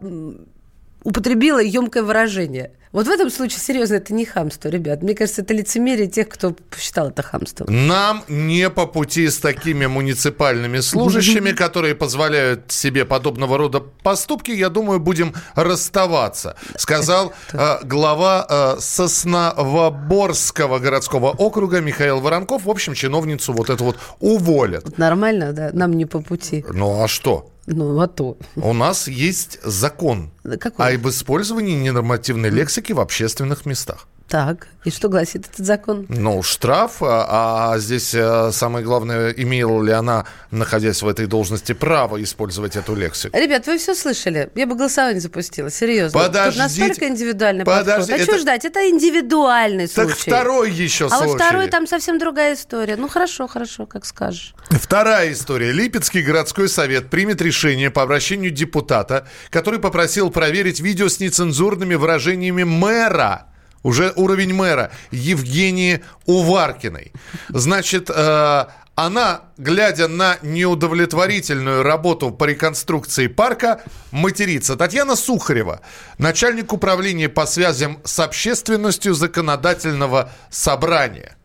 употребила 1.03 1.61
емкое 1.61 2.03
выражение. 2.03 2.71
Вот 2.93 3.07
в 3.07 3.09
этом 3.09 3.31
случае, 3.31 3.59
серьезно, 3.59 3.95
это 3.95 4.13
не 4.13 4.23
хамство, 4.23 4.69
ребят. 4.69 5.01
Мне 5.01 5.15
кажется, 5.15 5.41
это 5.41 5.51
лицемерие 5.51 6.05
тех, 6.05 6.29
кто 6.29 6.51
посчитал 6.69 7.09
это 7.09 7.23
хамством. 7.23 7.87
Нам 7.87 8.23
не 8.27 8.69
по 8.69 8.85
пути 8.85 9.27
с 9.29 9.39
такими 9.39 9.87
муниципальными 9.87 10.79
служащими, 10.79 11.51
которые 11.55 11.95
позволяют 11.95 12.71
себе 12.71 13.03
подобного 13.03 13.57
рода 13.57 13.79
поступки. 13.79 14.51
Я 14.51 14.69
думаю, 14.69 14.99
будем 14.99 15.33
расставаться, 15.55 16.55
сказал 16.77 17.33
э, 17.53 17.77
глава 17.83 18.45
э, 18.47 18.75
Сосновоборского 18.79 20.77
городского 20.77 21.31
округа 21.31 21.81
Михаил 21.81 22.19
Воронков. 22.19 22.65
В 22.65 22.69
общем, 22.69 22.93
чиновницу 22.93 23.53
вот 23.53 23.71
эту 23.71 23.85
вот 23.85 23.97
уволят. 24.19 24.99
Нормально, 24.99 25.51
да? 25.51 25.71
Нам 25.73 25.93
не 25.93 26.05
по 26.05 26.21
пути. 26.21 26.63
Ну 26.71 27.01
а 27.01 27.07
что? 27.07 27.49
Ну, 27.65 27.99
а 27.99 28.07
то. 28.07 28.37
У 28.55 28.73
нас 28.73 29.07
есть 29.07 29.59
закон 29.63 30.31
Какой? 30.59 30.95
об 30.95 31.07
использовании 31.07 31.75
ненормативной 31.75 32.49
лексики 32.49 32.91
в 32.91 32.99
общественных 32.99 33.65
местах. 33.65 34.07
Так, 34.27 34.67
и 34.83 34.89
что 34.89 35.09
гласит 35.09 35.47
этот 35.47 35.65
закон? 35.65 36.05
Ну, 36.09 36.41
штраф, 36.41 37.03
а, 37.03 37.73
а 37.73 37.77
здесь 37.77 38.15
а, 38.15 38.51
самое 38.51 38.83
главное, 38.83 39.29
имела 39.29 39.83
ли 39.83 39.91
она, 39.91 40.25
находясь 40.49 41.03
в 41.03 41.07
этой 41.07 41.27
должности, 41.27 41.73
право 41.73 42.21
использовать 42.21 42.75
эту 42.75 42.95
лексику. 42.95 43.37
Ребят, 43.37 43.67
вы 43.67 43.77
все 43.77 43.93
слышали? 43.93 44.49
Я 44.55 44.65
бы 44.65 44.75
голосование 44.75 45.21
запустила, 45.21 45.69
серьезно. 45.69 46.19
Подождите. 46.19 46.65
Тут 46.65 46.77
настолько 46.79 47.07
индивидуальный 47.07 47.63
Подожди, 47.63 47.89
подход. 47.89 48.09
А 48.09 48.15
это... 48.15 48.23
что 48.23 48.39
ждать? 48.39 48.65
Это 48.65 48.89
индивидуальный 48.89 49.87
так 49.87 50.09
случай. 50.09 50.31
второй 50.31 50.71
еще 50.71 51.05
а 51.05 51.09
случай. 51.09 51.23
А 51.23 51.27
вот 51.27 51.35
второй 51.35 51.67
там 51.67 51.85
совсем 51.85 52.17
другая 52.17 52.55
история. 52.55 52.95
Ну, 52.95 53.07
хорошо, 53.07 53.47
хорошо, 53.47 53.85
как 53.85 54.05
скажешь. 54.05 54.55
Вторая 54.69 55.31
история. 55.31 55.71
Липецкий 55.71 56.23
городской 56.23 56.69
совет 56.69 57.09
примет 57.09 57.41
решение 57.41 57.91
по 57.91 58.01
обращению 58.01 58.49
депутата, 58.49 59.27
который 59.51 59.79
попросил 59.79 60.31
проверить 60.31 60.79
видео 60.79 61.07
с 61.07 61.19
нецензурными 61.19 61.93
выражениями 61.93 62.63
мэра 62.63 63.52
уже 63.83 64.13
уровень 64.15 64.53
мэра, 64.53 64.91
Евгении 65.11 66.03
Уваркиной. 66.25 67.11
Значит, 67.49 68.09
э, 68.09 68.65
она, 68.95 69.41
глядя 69.57 70.07
на 70.07 70.37
неудовлетворительную 70.41 71.83
работу 71.83 72.31
по 72.31 72.45
реконструкции 72.45 73.27
парка, 73.27 73.81
матерится. 74.11 74.75
Татьяна 74.75 75.15
Сухарева, 75.15 75.81
начальник 76.17 76.73
управления 76.73 77.27
по 77.27 77.45
связям 77.45 77.99
с 78.03 78.19
общественностью 78.19 79.13
законодательного 79.13 80.31
собрания. 80.49 81.35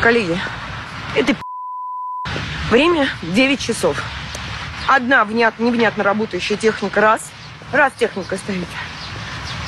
Коллеги, 0.00 0.38
это 1.16 1.36
время 2.70 3.08
9 3.22 3.60
часов. 3.60 4.00
Одна 4.86 5.24
внят, 5.24 5.58
невнятно 5.58 6.04
работающая 6.04 6.56
техника 6.56 7.00
раз. 7.00 7.22
Раз 7.72 7.92
техника 7.98 8.36
стоит. 8.36 8.68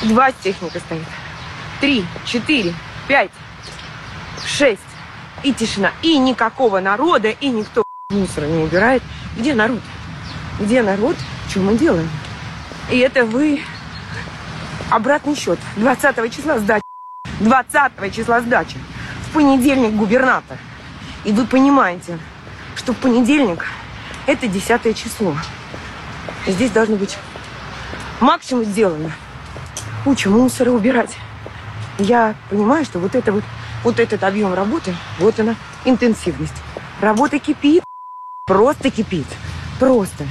Два 0.04 0.30
техника 0.30 0.78
стоит 0.78 1.06
три, 1.80 2.04
четыре, 2.24 2.74
пять, 3.08 3.30
шесть. 4.46 4.80
И 5.42 5.52
тишина. 5.52 5.92
И 6.02 6.18
никакого 6.18 6.80
народа, 6.80 7.28
и 7.28 7.48
никто 7.48 7.84
мусора 8.10 8.46
не 8.46 8.64
убирает. 8.64 9.02
Где 9.36 9.54
народ? 9.54 9.80
Где 10.58 10.82
народ? 10.82 11.16
Что 11.48 11.60
мы 11.60 11.76
делаем? 11.76 12.08
И 12.90 12.98
это 12.98 13.24
вы... 13.24 13.60
Обратный 14.90 15.34
счет. 15.34 15.58
20 15.76 16.34
числа 16.34 16.58
сдача. 16.58 16.82
20 17.40 18.14
числа 18.14 18.40
сдача. 18.40 18.78
В 19.28 19.34
понедельник 19.34 19.92
губернатор. 19.94 20.58
И 21.24 21.32
вы 21.32 21.44
понимаете, 21.44 22.18
что 22.76 22.92
в 22.92 22.96
понедельник 22.96 23.66
это 24.26 24.46
10 24.46 24.96
число. 24.96 25.36
Здесь 26.46 26.70
должно 26.70 26.96
быть 26.96 27.18
максимум 28.20 28.64
сделано. 28.64 29.10
Кучу 30.04 30.30
мусора 30.30 30.70
убирать 30.70 31.16
я 31.98 32.34
понимаю, 32.50 32.84
что 32.84 32.98
вот 32.98 33.14
это 33.14 33.32
вот, 33.32 33.44
вот 33.84 34.00
этот 34.00 34.22
объем 34.24 34.54
работы, 34.54 34.94
вот 35.18 35.38
она, 35.40 35.54
интенсивность. 35.84 36.54
Работа 37.00 37.38
кипит, 37.38 37.84
просто 38.44 38.90
кипит, 38.90 39.26
просто. 39.78 40.26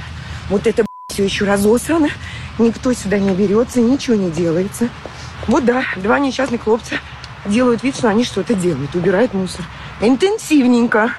Вот 0.48 0.66
это 0.66 0.84
все 1.08 1.24
еще 1.24 1.44
разосрано, 1.44 2.08
никто 2.58 2.92
сюда 2.92 3.18
не 3.18 3.30
берется, 3.30 3.80
ничего 3.80 4.16
не 4.16 4.30
делается. 4.30 4.88
Вот 5.48 5.64
да, 5.64 5.84
два 5.96 6.18
несчастных 6.18 6.64
хлопца 6.64 6.96
делают 7.44 7.82
вид, 7.82 7.96
что 7.96 8.08
они 8.08 8.24
что-то 8.24 8.54
делают, 8.54 8.94
убирают 8.94 9.34
мусор. 9.34 9.64
Интенсивненько, 10.00 11.12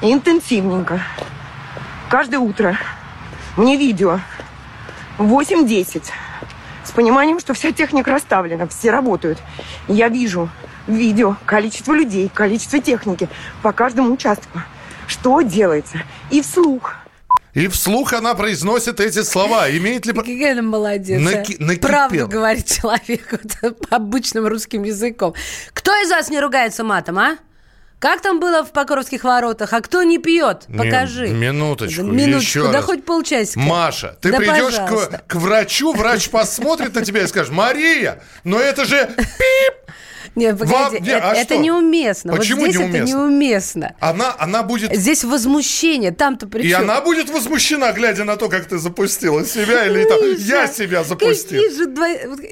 интенсивненько. 0.00 1.02
Каждое 2.08 2.38
утро 2.38 2.78
мне 3.56 3.76
видео 3.76 4.20
8-10 5.18 6.04
с 6.84 6.90
пониманием, 6.92 7.40
что 7.40 7.54
вся 7.54 7.72
техника 7.72 8.12
расставлена, 8.12 8.68
все 8.68 8.90
работают. 8.90 9.38
Я 9.88 10.08
вижу 10.08 10.48
видео, 10.86 11.36
количество 11.46 11.92
людей, 11.92 12.30
количество 12.32 12.80
техники 12.80 13.28
по 13.62 13.72
каждому 13.72 14.12
участку. 14.12 14.60
Что 15.06 15.42
делается? 15.42 16.02
И 16.30 16.42
вслух. 16.42 16.94
И 17.54 17.68
вслух 17.68 18.12
она 18.12 18.34
произносит 18.34 19.00
эти 19.00 19.22
слова. 19.22 19.70
Имеет 19.70 20.04
ли... 20.04 20.12
Какая 20.12 20.52
она 20.52 20.62
молодец. 20.62 21.20
Наки... 21.20 21.56
А? 21.58 21.86
Правду 21.86 22.28
говорит 22.28 22.66
человек 22.66 23.40
вот, 23.62 23.86
обычным 23.88 24.46
русским 24.46 24.82
языком. 24.82 25.34
Кто 25.72 25.92
из 26.02 26.10
вас 26.10 26.28
не 26.28 26.38
ругается 26.38 26.84
матом, 26.84 27.18
а? 27.18 27.38
Как 27.98 28.20
там 28.20 28.40
было 28.40 28.62
в 28.62 28.72
Покровских 28.72 29.24
воротах? 29.24 29.72
А 29.72 29.80
кто 29.80 30.02
не 30.02 30.18
пьет? 30.18 30.66
Покажи. 30.76 31.28
Не, 31.28 31.34
минуточку, 31.34 32.02
минуточку, 32.02 32.58
еще 32.58 32.62
да 32.64 32.72
раз. 32.74 32.84
хоть 32.84 33.04
полчасика. 33.04 33.58
Маша, 33.58 34.16
ты 34.20 34.32
да 34.32 34.38
придешь 34.38 34.74
к, 34.74 35.22
к 35.26 35.34
врачу, 35.36 35.94
врач 35.94 36.28
посмотрит 36.28 36.94
на 36.94 37.02
тебя 37.02 37.22
и 37.22 37.26
скажет, 37.26 37.52
Мария, 37.52 38.22
но 38.44 38.60
это 38.60 38.84
же 38.84 39.06
пип! 39.16 39.94
Нет, 40.36 40.58
погоди, 40.58 40.72
Вам... 40.74 40.92
не, 40.92 41.08
это, 41.08 41.30
а 41.30 41.34
это 41.34 41.54
что? 41.54 41.62
неуместно. 41.62 42.36
Почему 42.36 42.60
вот 42.60 42.68
здесь 42.68 42.80
неуместно? 42.80 43.04
это 43.04 43.10
неуместно. 43.10 43.94
Она, 44.00 44.36
она 44.38 44.62
будет... 44.62 44.94
Здесь 44.94 45.24
возмущение, 45.24 46.10
там-то 46.10 46.46
причем... 46.46 46.68
И 46.68 46.72
она 46.72 47.00
будет 47.00 47.30
возмущена, 47.30 47.92
глядя 47.92 48.24
на 48.24 48.36
то, 48.36 48.50
как 48.50 48.66
ты 48.66 48.76
запустила 48.76 49.46
себя, 49.46 49.86
или 49.86 50.04
там, 50.04 50.18
я 50.38 50.66
себя 50.66 51.04
запустил. 51.04 51.62
Какие 51.62 51.74
же 51.74 51.84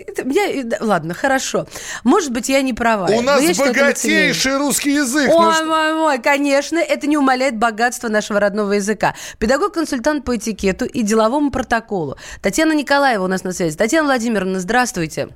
это, 0.06 0.28
я... 0.30 0.78
Ладно, 0.80 1.12
хорошо. 1.12 1.66
Может 2.04 2.32
быть, 2.32 2.48
я 2.48 2.62
не 2.62 2.72
права. 2.72 3.06
У 3.12 3.20
нас 3.20 3.44
богатейший 3.58 4.56
русский 4.56 4.94
язык. 4.94 5.28
Ой, 5.28 5.54
ну, 5.60 5.66
мой, 5.66 5.94
мой, 5.94 6.18
конечно, 6.22 6.78
это 6.78 7.06
не 7.06 7.18
умаляет 7.18 7.58
богатство 7.58 8.08
нашего 8.08 8.40
родного 8.40 8.72
языка. 8.72 9.14
Педагог-консультант 9.38 10.24
по 10.24 10.36
этикету 10.36 10.86
и 10.86 11.02
деловому 11.02 11.50
протоколу. 11.50 12.16
Татьяна 12.40 12.72
Николаева 12.72 13.24
у 13.24 13.28
нас 13.28 13.44
на 13.44 13.52
связи. 13.52 13.76
Татьяна 13.76 14.06
Владимировна, 14.06 14.58
здравствуйте. 14.58 15.28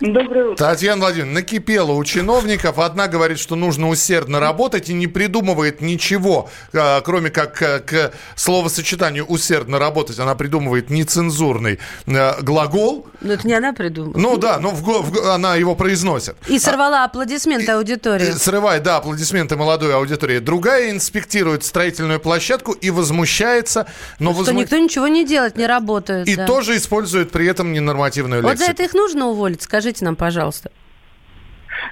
Доброе 0.00 0.50
утро. 0.50 0.64
Татьяна 0.64 1.00
Владимировна, 1.00 1.34
накипело 1.34 1.92
у 1.92 2.04
чиновников. 2.04 2.78
Одна 2.78 3.08
говорит, 3.08 3.38
что 3.40 3.56
нужно 3.56 3.88
усердно 3.88 4.38
работать 4.38 4.88
и 4.90 4.94
не 4.94 5.08
придумывает 5.08 5.80
ничего, 5.80 6.48
а, 6.72 7.00
кроме 7.00 7.30
как 7.30 7.54
к 7.54 8.12
словосочетанию 8.36 9.24
«усердно 9.26 9.80
работать». 9.80 10.18
Она 10.20 10.36
придумывает 10.36 10.90
нецензурный 10.90 11.80
а, 12.06 12.40
глагол. 12.42 13.08
Но 13.20 13.32
это 13.32 13.46
не 13.46 13.54
она 13.54 13.72
придумала. 13.72 14.16
Ну 14.16 14.36
да, 14.36 14.60
но 14.60 14.70
в, 14.70 14.82
в, 14.82 15.30
она 15.32 15.56
его 15.56 15.74
произносит. 15.74 16.36
И 16.46 16.60
сорвала 16.60 17.02
аплодисменты 17.02 17.72
аудитории. 17.72 18.30
Срывает, 18.32 18.84
да, 18.84 18.98
аплодисменты 18.98 19.56
молодой 19.56 19.94
аудитории. 19.94 20.38
Другая 20.38 20.92
инспектирует 20.92 21.64
строительную 21.64 22.20
площадку 22.20 22.70
и 22.70 22.90
возмущается. 22.90 23.88
Но 24.20 24.30
что 24.30 24.38
возму... 24.44 24.60
никто 24.60 24.76
ничего 24.78 25.08
не 25.08 25.24
делает, 25.26 25.56
не 25.56 25.66
работает. 25.66 26.28
И 26.28 26.36
да. 26.36 26.46
тоже 26.46 26.76
использует 26.76 27.32
при 27.32 27.46
этом 27.46 27.72
ненормативную 27.72 28.42
лексику. 28.42 28.58
Вот 28.58 28.64
за 28.64 28.70
это 28.70 28.84
их 28.84 28.94
нужно 28.94 29.26
уволить, 29.26 29.66
скажите 29.88 30.04
нам, 30.04 30.16
пожалуйста. 30.16 30.70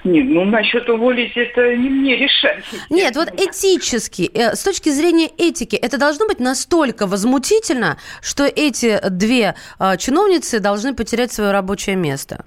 Нет, 0.03 0.25
ну 0.27 0.45
насчет 0.45 0.87
уволить 0.89 1.35
это 1.35 1.75
не 1.75 1.89
мне 1.89 2.17
решать. 2.17 2.63
Нет, 2.89 3.15
вот 3.15 3.29
этически, 3.29 4.29
э, 4.33 4.53
с 4.53 4.63
точки 4.63 4.89
зрения 4.89 5.27
этики, 5.37 5.75
это 5.75 5.97
должно 5.97 6.27
быть 6.27 6.39
настолько 6.39 7.07
возмутительно, 7.07 7.97
что 8.21 8.43
эти 8.43 8.99
две 9.09 9.55
э, 9.79 9.97
чиновницы 9.97 10.59
должны 10.59 10.93
потерять 10.93 11.31
свое 11.31 11.51
рабочее 11.51 11.95
место. 11.95 12.45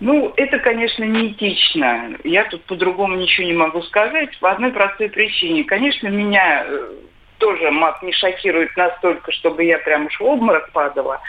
Ну, 0.00 0.32
это, 0.36 0.58
конечно, 0.60 1.04
неэтично. 1.04 2.16
Я 2.24 2.44
тут 2.44 2.62
по-другому 2.64 3.16
ничего 3.16 3.46
не 3.46 3.54
могу 3.54 3.82
сказать. 3.82 4.38
По 4.38 4.52
одной 4.52 4.70
простой 4.70 5.08
причине. 5.08 5.64
Конечно, 5.64 6.06
меня 6.08 6.64
э, 6.64 6.92
тоже 7.38 7.70
мат 7.70 8.02
не 8.02 8.12
шокирует 8.12 8.76
настолько, 8.76 9.32
чтобы 9.32 9.64
я 9.64 9.78
прям 9.78 10.06
уж 10.06 10.20
в 10.20 10.24
обморок 10.24 10.70
падала. 10.72 11.20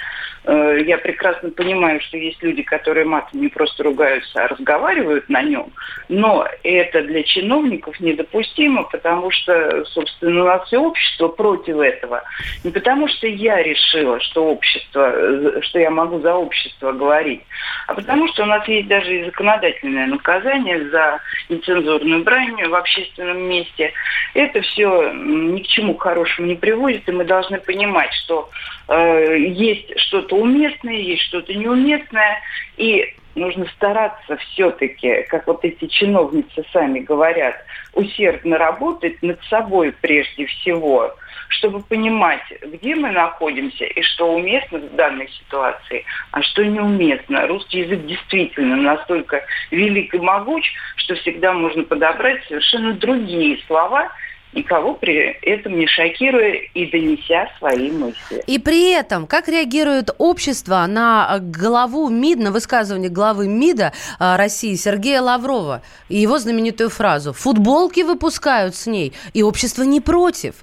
Э, 0.45 0.77
я 0.85 0.97
прекрасно 0.97 1.49
понимаю, 1.49 1.99
что 2.01 2.17
есть 2.17 2.41
люди, 2.41 2.63
которые 2.63 3.05
матом 3.05 3.41
не 3.41 3.49
просто 3.49 3.83
ругаются, 3.83 4.43
а 4.43 4.47
разговаривают 4.47 5.27
на 5.29 5.41
нем. 5.41 5.71
Но 6.07 6.47
это 6.63 7.03
для 7.03 7.23
чиновников 7.23 7.99
недопустимо, 7.99 8.83
потому 8.83 9.31
что, 9.31 9.85
собственно, 9.85 10.43
у 10.43 10.45
нас 10.45 10.65
все 10.67 10.77
общество 10.77 11.27
против 11.27 11.79
этого. 11.79 12.23
Не 12.63 12.71
потому 12.71 13.07
что 13.07 13.27
я 13.27 13.61
решила, 13.61 14.19
что 14.21 14.45
общество, 14.45 15.11
э, 15.13 15.61
что 15.61 15.79
я 15.79 15.89
могу 15.89 16.19
за 16.19 16.35
общество 16.35 16.91
говорить, 16.91 17.41
а 17.87 17.93
потому 17.93 18.27
что 18.29 18.43
у 18.43 18.47
нас 18.47 18.67
есть 18.67 18.87
даже 18.87 19.19
и 19.19 19.25
законодательное 19.25 20.07
наказание 20.07 20.89
за 20.89 21.19
нецензурную 21.49 22.23
брань 22.23 22.67
в 22.67 22.75
общественном 22.75 23.41
месте. 23.49 23.93
Это 24.33 24.61
все 24.61 25.11
ни 25.13 25.61
к 25.61 25.67
чему 25.67 25.95
хорошему 25.95 26.47
не 26.47 26.55
приводит, 26.55 27.07
и 27.07 27.11
мы 27.11 27.25
должны 27.25 27.59
понимать, 27.59 28.13
что 28.13 28.49
есть 28.91 29.99
что-то 29.99 30.35
уместное, 30.35 30.95
есть 30.95 31.21
что-то 31.23 31.53
неуместное, 31.53 32.41
и 32.77 33.13
нужно 33.35 33.65
стараться 33.75 34.37
все-таки, 34.37 35.23
как 35.29 35.47
вот 35.47 35.63
эти 35.63 35.85
чиновницы 35.87 36.63
сами 36.73 36.99
говорят, 36.99 37.55
усердно 37.93 38.57
работать 38.57 39.21
над 39.21 39.41
собой 39.45 39.93
прежде 40.01 40.45
всего, 40.45 41.15
чтобы 41.49 41.81
понимать, 41.81 42.43
где 42.61 42.95
мы 42.95 43.11
находимся 43.11 43.85
и 43.85 44.01
что 44.01 44.33
уместно 44.33 44.79
в 44.79 44.95
данной 44.95 45.29
ситуации, 45.29 46.05
а 46.31 46.41
что 46.41 46.65
неуместно. 46.65 47.47
Русский 47.47 47.79
язык 47.79 48.05
действительно 48.05 48.75
настолько 48.75 49.43
велик 49.71 50.13
и 50.13 50.19
могуч, 50.19 50.71
что 50.97 51.15
всегда 51.15 51.53
можно 51.53 51.83
подобрать 51.83 52.43
совершенно 52.47 52.93
другие 52.93 53.59
слова– 53.67 54.11
никого 54.53 54.93
при 54.95 55.37
этом 55.41 55.77
не 55.77 55.87
шокируя 55.87 56.53
и 56.73 56.85
донеся 56.89 57.49
свои 57.59 57.91
мысли. 57.91 58.43
И 58.47 58.59
при 58.59 58.91
этом, 58.91 59.27
как 59.27 59.47
реагирует 59.47 60.09
общество 60.17 60.85
на 60.87 61.39
главу 61.39 62.09
МИД, 62.09 62.39
на 62.39 62.51
высказывание 62.51 63.09
главы 63.09 63.47
МИДа 63.47 63.93
а, 64.17 64.37
России 64.37 64.75
Сергея 64.75 65.21
Лаврова 65.21 65.81
и 66.09 66.17
его 66.17 66.39
знаменитую 66.39 66.89
фразу 66.89 67.33
«футболки 67.33 68.01
выпускают 68.01 68.75
с 68.75 68.87
ней, 68.87 69.13
и 69.33 69.43
общество 69.43 69.83
не 69.83 70.01
против». 70.01 70.55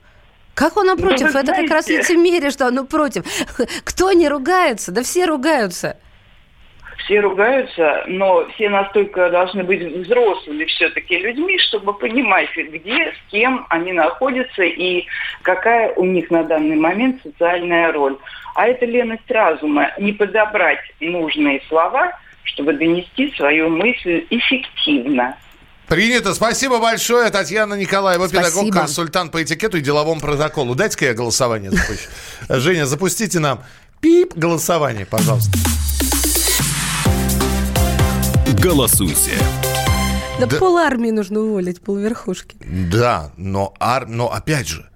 Как 0.55 0.79
он 0.79 0.87
против? 0.97 1.21
Ну, 1.21 1.41
Это 1.41 1.43
знаете... 1.43 1.63
как 1.63 1.71
раз 1.71 1.89
лицемерие, 1.89 2.51
что 2.51 2.67
оно 2.67 2.85
против. 2.85 3.25
Кто 3.85 4.13
не 4.13 4.27
ругается? 4.27 4.91
Да 4.91 5.03
все 5.03 5.27
ругаются 5.27 5.99
все 7.07 7.21
ругаются, 7.21 8.05
но 8.09 8.47
все 8.55 8.69
настолько 8.69 9.31
должны 9.31 9.63
быть 9.63 9.81
взрослыми 9.81 10.65
все-таки 10.65 11.19
людьми, 11.19 11.59
чтобы 11.61 11.95
понимать, 11.95 12.49
где, 12.57 13.13
с 13.13 13.31
кем 13.31 13.65
они 13.71 13.93
находятся 13.93 14.65
и 14.65 15.07
какая 15.43 15.93
у 15.95 16.05
них 16.05 16.31
на 16.31 16.43
данный 16.43 16.77
момент 16.77 17.23
социальная 17.23 17.93
роль. 17.93 18.17
А 18.55 18.67
это 18.67 18.87
леность 18.87 19.31
разума, 19.31 19.93
не 19.99 20.13
подобрать 20.13 20.81
нужные 21.01 21.63
слова, 21.69 22.13
чтобы 22.43 22.73
донести 22.73 23.33
свою 23.37 23.71
мысль 23.71 24.27
эффективно. 24.31 25.37
Принято. 25.87 26.35
Спасибо 26.35 26.81
большое. 26.81 27.31
Татьяна 27.31 27.75
Николаева, 27.75 28.27
Спасибо. 28.27 28.49
педагог, 28.49 28.75
консультант 28.75 29.31
по 29.31 29.41
этикету 29.41 29.77
и 29.77 29.81
деловому 29.81 30.21
протоколу. 30.21 30.75
Дайте-ка 30.75 31.05
я 31.05 31.15
голосование 31.15 31.71
запущу. 31.71 32.09
Женя, 32.49 32.87
запустите 32.87 33.39
нам 33.39 33.63
пип 34.01 34.35
голосование, 34.35 35.07
пожалуйста. 35.07 35.57
Голосуйте. 38.61 39.33
Да, 40.41 40.47
да 40.47 40.59
пол 40.59 40.79
армии 40.79 41.11
нужно 41.11 41.41
уволить, 41.41 41.81
пол 41.81 41.97
верхушки. 41.97 42.57
Да, 42.61 43.33
но, 43.37 43.75
ар... 43.81 44.07
но 44.07 44.33
опять 44.33 44.69
же, 44.69 44.89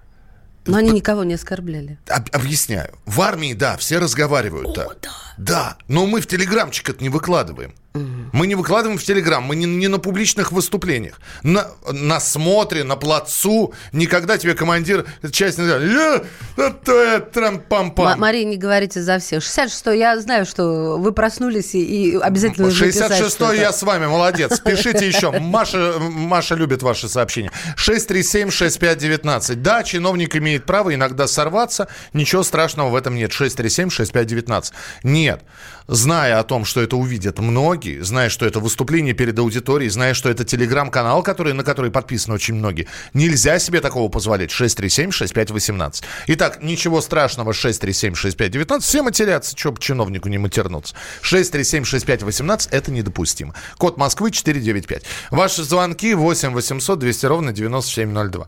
но 0.66 0.76
они 0.76 0.90
никого 0.92 1.24
не 1.24 1.34
оскорбляли. 1.34 1.98
Об, 2.08 2.28
объясняю. 2.32 2.94
В 3.06 3.20
армии, 3.20 3.54
да, 3.54 3.76
все 3.76 3.98
разговаривают. 3.98 4.76
О, 4.78 4.94
да. 5.02 5.10
да. 5.38 5.78
но 5.88 6.06
мы 6.06 6.20
в 6.20 6.26
телеграмчик 6.26 6.90
это 6.90 7.02
не 7.02 7.08
выкладываем. 7.08 7.74
Мы 7.92 8.46
не 8.46 8.54
выкладываем 8.54 8.98
в 8.98 9.02
Телеграм, 9.02 9.42
мы 9.42 9.56
не, 9.56 9.66
не 9.66 9.88
на 9.88 9.98
публичных 9.98 10.52
выступлениях. 10.52 11.20
На, 11.42 11.66
на 11.90 12.20
смотре, 12.20 12.84
на 12.84 12.94
плацу. 12.94 13.74
Никогда 13.92 14.38
тебе 14.38 14.54
командир 14.54 15.06
части 15.32 15.60
не 15.60 15.66
говорит, 15.66 17.68
пам 17.68 17.90
пам 17.90 18.20
Мария, 18.20 18.44
не 18.44 18.56
говорите 18.56 19.02
за 19.02 19.18
всех. 19.18 19.42
66 19.42 19.86
я 19.86 20.20
знаю, 20.20 20.46
что 20.46 20.98
вы 20.98 21.10
проснулись 21.10 21.74
и, 21.74 22.12
и 22.12 22.16
обязательно 22.16 22.66
66-й 22.66 23.58
я 23.58 23.72
с 23.72 23.82
вами, 23.82 24.06
молодец. 24.06 24.60
Пишите 24.60 25.08
еще. 25.08 25.32
Маша, 25.32 25.94
Маша 25.98 26.54
любит 26.54 26.82
ваши 26.82 27.08
сообщения. 27.08 27.50
637-6519. 27.76 29.56
Да, 29.56 29.82
чиновник 29.82 30.36
имеет 30.36 30.64
право 30.64 30.94
иногда 30.94 31.26
сорваться. 31.26 31.88
Ничего 32.12 32.44
страшного 32.44 32.90
в 32.90 32.94
этом 32.94 33.16
нет. 33.16 33.32
637-6519. 33.32 34.72
Нет. 35.02 35.42
Зная 35.88 36.38
о 36.38 36.44
том, 36.44 36.64
что 36.64 36.80
это 36.80 36.96
увидят 36.96 37.40
многие, 37.40 37.79
многие, 37.80 38.04
зная, 38.04 38.28
что 38.28 38.44
это 38.44 38.60
выступление 38.60 39.14
перед 39.14 39.38
аудиторией, 39.38 39.90
зная, 39.90 40.12
что 40.12 40.28
это 40.28 40.44
телеграм-канал, 40.44 41.22
который, 41.22 41.54
на 41.54 41.64
который 41.64 41.90
подписаны 41.90 42.34
очень 42.34 42.54
многие, 42.54 42.86
нельзя 43.14 43.58
себе 43.58 43.80
такого 43.80 44.10
позволить. 44.10 44.50
637-6518. 44.50 46.02
Итак, 46.26 46.62
ничего 46.62 47.00
страшного, 47.00 47.52
637-6519. 47.52 48.80
Все 48.80 49.02
матерятся, 49.02 49.56
что 49.56 49.74
чиновнику 49.78 50.28
не 50.28 50.36
матернуться. 50.36 50.94
637-6518 51.22 52.68
это 52.70 52.90
недопустимо. 52.90 53.54
Код 53.78 53.96
Москвы 53.96 54.30
495. 54.30 55.04
Ваши 55.30 55.62
звонки 55.62 56.12
8 56.12 56.52
800 56.52 56.98
200 56.98 57.26
ровно 57.26 57.52
9702. 57.52 58.46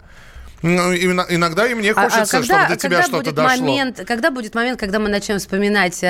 Ну, 0.63 0.95
иногда 0.95 1.67
и 1.67 1.75
мне 1.75 1.91
а, 1.91 1.95
а 2.01 2.09
хочется, 2.09 2.39
а, 2.39 2.41
когда, 2.41 2.65
чтобы 2.65 2.75
до 2.75 2.77
тебя 2.77 3.03
что-то 3.03 3.33
дошло. 3.33 3.65
Момент, 3.65 4.01
когда 4.07 4.31
будет 4.31 4.55
момент, 4.55 4.79
когда 4.79 4.99
мы 4.99 5.09
начнем 5.09 5.39
вспоминать 5.39 6.03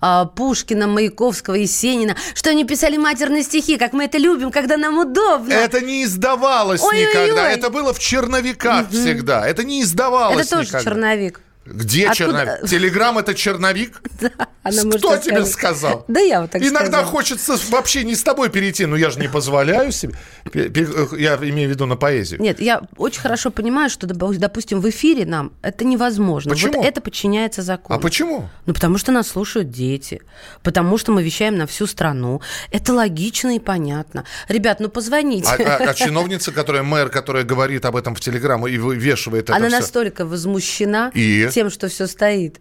а, 0.00 0.24
Пушкина, 0.26 0.86
Маяковского, 0.86 1.54
Есенина, 1.54 2.16
что 2.34 2.50
они 2.50 2.64
писали 2.64 2.96
матерные 2.96 3.42
стихи, 3.42 3.78
как 3.78 3.92
мы 3.92 4.04
это 4.04 4.18
любим, 4.18 4.50
когда 4.50 4.76
нам 4.76 4.98
удобно. 4.98 5.52
Это 5.52 5.80
не 5.80 6.04
издавалось 6.04 6.82
Ой-ой-ой. 6.82 7.10
никогда. 7.10 7.50
Это 7.50 7.70
было 7.70 7.94
в 7.94 7.98
черновиках 7.98 8.88
угу. 8.88 8.92
всегда. 8.92 9.46
Это 9.46 9.64
не 9.64 9.82
издавалось 9.82 10.46
Это 10.46 10.56
тоже 10.56 10.68
никогда. 10.68 10.84
черновик. 10.84 11.40
Где 11.66 12.08
Откуда? 12.08 12.16
черновик? 12.16 12.68
Телеграм 12.68 13.18
это 13.18 13.34
черновик? 13.34 14.02
Да, 14.20 14.30
она 14.62 14.96
Кто 14.96 15.16
тебе 15.18 15.44
сказал? 15.44 16.04
Да 16.08 16.20
я 16.20 16.40
вот 16.42 16.52
так 16.52 16.62
Иногда 16.62 16.98
сказала. 17.00 17.06
хочется 17.06 17.56
вообще 17.68 18.04
не 18.04 18.14
с 18.14 18.22
тобой 18.22 18.48
перейти, 18.48 18.86
но 18.86 18.96
я 18.96 19.10
же 19.10 19.18
не 19.18 19.28
позволяю 19.28 19.92
себе. 19.92 20.14
Я 20.54 21.36
имею 21.36 21.68
в 21.68 21.72
виду 21.72 21.84
на 21.84 21.96
поэзию. 21.96 22.40
Нет, 22.40 22.60
я 22.60 22.82
очень 22.96 23.20
хорошо 23.20 23.50
понимаю, 23.50 23.90
что, 23.90 24.06
допустим, 24.06 24.80
в 24.80 24.88
эфире 24.88 25.26
нам 25.26 25.52
это 25.62 25.84
невозможно. 25.84 26.52
Почему? 26.52 26.74
Вот 26.76 26.86
это 26.86 27.00
подчиняется 27.00 27.62
закону. 27.62 27.98
А 27.98 28.00
почему? 28.00 28.48
Ну, 28.66 28.72
потому 28.72 28.96
что 28.96 29.12
нас 29.12 29.28
слушают 29.28 29.70
дети, 29.70 30.22
потому 30.62 30.96
что 30.96 31.12
мы 31.12 31.22
вещаем 31.22 31.58
на 31.58 31.66
всю 31.66 31.86
страну. 31.86 32.40
Это 32.70 32.94
логично 32.94 33.56
и 33.56 33.58
понятно. 33.58 34.24
Ребят, 34.48 34.80
ну 34.80 34.88
позвоните. 34.88 35.48
А, 35.48 35.56
а, 35.56 35.90
а 35.90 35.94
чиновница, 35.94 36.52
которая 36.52 36.82
мэр, 36.82 37.10
которая 37.10 37.44
говорит 37.44 37.84
об 37.84 37.96
этом 37.96 38.14
в 38.14 38.20
Телеграм 38.20 38.66
и 38.66 38.78
вывешивает 38.78 39.44
это 39.44 39.56
Она 39.56 39.68
все. 39.68 39.78
настолько 39.80 40.24
возмущена. 40.24 41.10
И? 41.14 41.48
Тем, 41.54 41.70
что 41.70 41.88
все 41.88 42.06
стоит. 42.06 42.60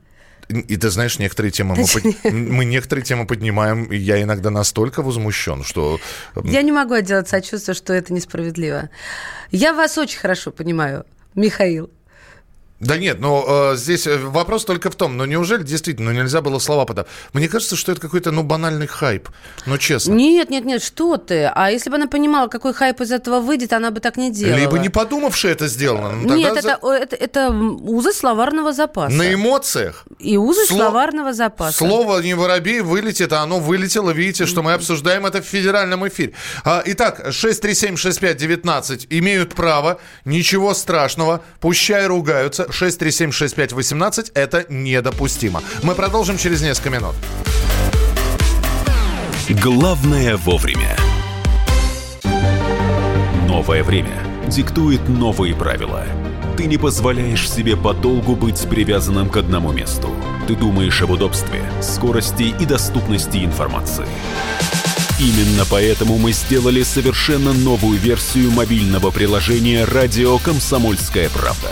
И 0.49 0.77
ты 0.77 0.89
знаешь, 0.89 1.19
некоторые 1.19 1.51
темы 1.51 1.75
мы, 1.75 1.85
под... 1.87 2.23
мы 2.33 2.65
некоторые 2.65 3.03
темы 3.03 3.25
поднимаем, 3.25 3.85
и 3.85 3.97
я 3.97 4.21
иногда 4.21 4.49
настолько 4.49 5.01
возмущен, 5.01 5.63
что... 5.63 5.99
Я 6.43 6.61
не 6.61 6.71
могу 6.71 6.93
отделаться 6.93 7.37
от 7.37 7.45
чувства, 7.45 7.73
что 7.73 7.93
это 7.93 8.13
несправедливо. 8.13 8.89
Я 9.51 9.73
вас 9.73 9.97
очень 9.97 10.19
хорошо 10.19 10.51
понимаю, 10.51 11.05
Михаил. 11.33 11.89
Да 12.83 12.97
нет, 12.97 13.19
но 13.19 13.71
э, 13.73 13.75
здесь 13.77 14.07
э, 14.07 14.17
вопрос 14.17 14.65
только 14.65 14.91
в 14.91 14.95
том, 14.95 15.17
ну 15.17 15.25
неужели 15.25 15.63
действительно 15.63 16.11
ну, 16.11 16.21
нельзя 16.21 16.41
было 16.41 16.59
слова 16.59 16.85
подать? 16.85 17.07
Мне 17.33 17.47
кажется, 17.47 17.75
что 17.75 17.91
это 17.91 18.01
какой-то 18.01 18.31
ну 18.31 18.43
банальный 18.43 18.87
хайп, 18.87 19.29
ну 19.65 19.77
честно. 19.77 20.13
Нет, 20.13 20.49
нет, 20.49 20.65
нет, 20.65 20.83
что 20.83 21.17
ты? 21.17 21.45
А 21.45 21.71
если 21.71 21.89
бы 21.89 21.95
она 21.95 22.07
понимала, 22.07 22.47
какой 22.47 22.73
хайп 22.73 23.01
из 23.01 23.11
этого 23.11 23.39
выйдет, 23.39 23.73
она 23.73 23.91
бы 23.91 23.99
так 23.99 24.17
не 24.17 24.31
делала. 24.31 24.59
Либо 24.59 24.79
не 24.79 24.89
подумавши 24.89 25.47
это 25.47 25.67
сделано. 25.67 26.11
Ну, 26.11 26.35
нет, 26.35 26.57
это, 26.57 26.79
за... 26.81 26.93
это, 26.93 27.15
это 27.15 27.49
узы 27.51 28.11
словарного 28.11 28.73
запаса. 28.73 29.15
На 29.15 29.33
эмоциях. 29.33 30.05
И 30.19 30.37
узы 30.37 30.65
Сло... 30.65 30.77
словарного 30.77 31.33
запаса. 31.33 31.77
Слово 31.77 32.21
не 32.21 32.33
воробей 32.33 32.81
вылетит, 32.81 33.31
а 33.33 33.41
оно 33.43 33.59
вылетело. 33.59 34.11
Видите, 34.11 34.45
что 34.45 34.61
мы 34.61 34.73
обсуждаем 34.73 35.25
это 35.25 35.41
в 35.41 35.45
федеральном 35.45 36.07
эфире. 36.07 36.33
А, 36.63 36.83
итак, 36.85 37.27
6376519 37.29 39.07
имеют 39.09 39.55
право, 39.55 39.99
ничего 40.25 40.73
страшного, 40.73 41.41
пущай 41.59 42.05
ругаются. 42.07 42.67
6376518 42.73 44.31
это 44.33 44.65
недопустимо. 44.69 45.61
Мы 45.83 45.95
продолжим 45.95 46.37
через 46.37 46.61
несколько 46.61 46.89
минут. 46.89 47.15
Главное 49.49 50.37
вовремя. 50.37 50.97
Новое 53.47 53.83
время 53.83 54.23
диктует 54.47 55.07
новые 55.07 55.55
правила. 55.55 56.05
Ты 56.57 56.65
не 56.65 56.77
позволяешь 56.77 57.49
себе 57.49 57.75
подолгу 57.75 58.35
быть 58.35 58.67
привязанным 58.69 59.29
к 59.29 59.37
одному 59.37 59.71
месту. 59.71 60.09
Ты 60.47 60.55
думаешь 60.55 61.01
об 61.01 61.11
удобстве, 61.11 61.63
скорости 61.81 62.53
и 62.59 62.65
доступности 62.65 63.37
информации. 63.37 64.07
Именно 65.19 65.65
поэтому 65.69 66.17
мы 66.17 66.31
сделали 66.31 66.83
совершенно 66.83 67.53
новую 67.53 67.97
версию 67.99 68.51
мобильного 68.51 69.11
приложения 69.11 69.85
«Радио 69.85 70.37
Комсомольская 70.39 71.29
правда». 71.29 71.71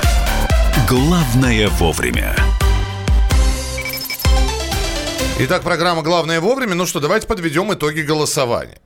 «Главное 0.91 1.69
вовремя». 1.69 2.35
Итак, 5.39 5.63
программа 5.63 6.01
«Главное 6.01 6.41
вовремя». 6.41 6.75
Ну 6.75 6.85
что, 6.85 6.99
давайте 6.99 7.27
подведем 7.27 7.73
итоги 7.73 8.01
голосования. 8.01 8.81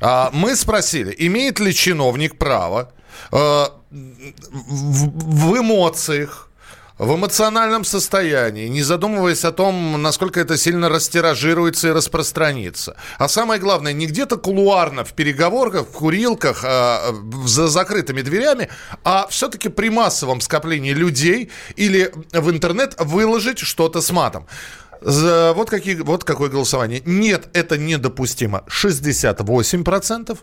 А, 0.00 0.30
мы 0.32 0.56
спросили, 0.56 1.14
имеет 1.16 1.60
ли 1.60 1.72
чиновник 1.72 2.38
право 2.38 2.92
э, 3.30 3.36
в, 3.36 5.52
в 5.52 5.56
эмоциях, 5.56 6.43
в 6.98 7.14
эмоциональном 7.14 7.84
состоянии, 7.84 8.68
не 8.68 8.82
задумываясь 8.82 9.44
о 9.44 9.52
том, 9.52 10.00
насколько 10.00 10.40
это 10.40 10.56
сильно 10.56 10.88
растиражируется 10.88 11.88
и 11.88 11.90
распространится. 11.90 12.96
А 13.18 13.28
самое 13.28 13.60
главное, 13.60 13.92
не 13.92 14.06
где-то 14.06 14.36
кулуарно 14.36 15.04
в 15.04 15.12
переговорках, 15.12 15.88
в 15.88 15.92
курилках, 15.92 16.64
э, 16.64 16.98
за 17.46 17.68
закрытыми 17.68 18.22
дверями, 18.22 18.68
а 19.02 19.26
все-таки 19.28 19.68
при 19.68 19.88
массовом 19.88 20.40
скоплении 20.40 20.92
людей 20.92 21.50
или 21.74 22.12
в 22.32 22.50
интернет 22.50 22.94
выложить 22.98 23.58
что-то 23.58 24.00
с 24.00 24.10
матом. 24.10 24.46
Вот, 25.00 25.68
какие, 25.68 25.96
вот 25.96 26.24
какое 26.24 26.48
голосование. 26.48 27.02
Нет, 27.04 27.48
это 27.52 27.76
недопустимо. 27.76 28.64
68%. 28.68 30.38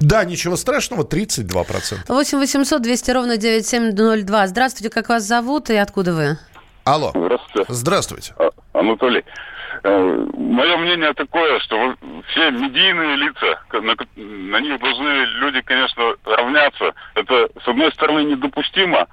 Да, 0.00 0.24
ничего 0.24 0.56
страшного, 0.56 1.02
32%. 1.04 2.04
8 2.08 2.38
800 2.38 2.82
200 2.82 3.10
ровно 3.10 3.36
9702. 3.36 4.46
Здравствуйте, 4.46 4.90
как 4.92 5.08
вас 5.10 5.22
зовут 5.24 5.68
и 5.70 5.76
откуда 5.76 6.14
вы? 6.14 6.38
Алло. 6.84 7.12
Здравствуйте. 7.14 7.72
Здравствуйте. 7.72 8.34
А, 8.38 8.50
Анатолий. 8.72 9.24
Э, 9.82 10.26
Мое 10.36 10.76
мнение 10.78 11.12
такое, 11.14 11.58
что 11.60 11.94
все 12.30 12.50
медийные 12.50 13.16
лица, 13.16 13.60
на, 13.72 13.94
на 14.16 14.60
них 14.60 14.80
должны 14.80 15.24
люди, 15.40 15.60
конечно, 15.60 16.14
равняться. 16.24 16.92
Это, 17.14 17.48
с 17.62 17.68
одной 17.68 17.92
стороны, 17.92 18.24
недопустимо. 18.24 19.06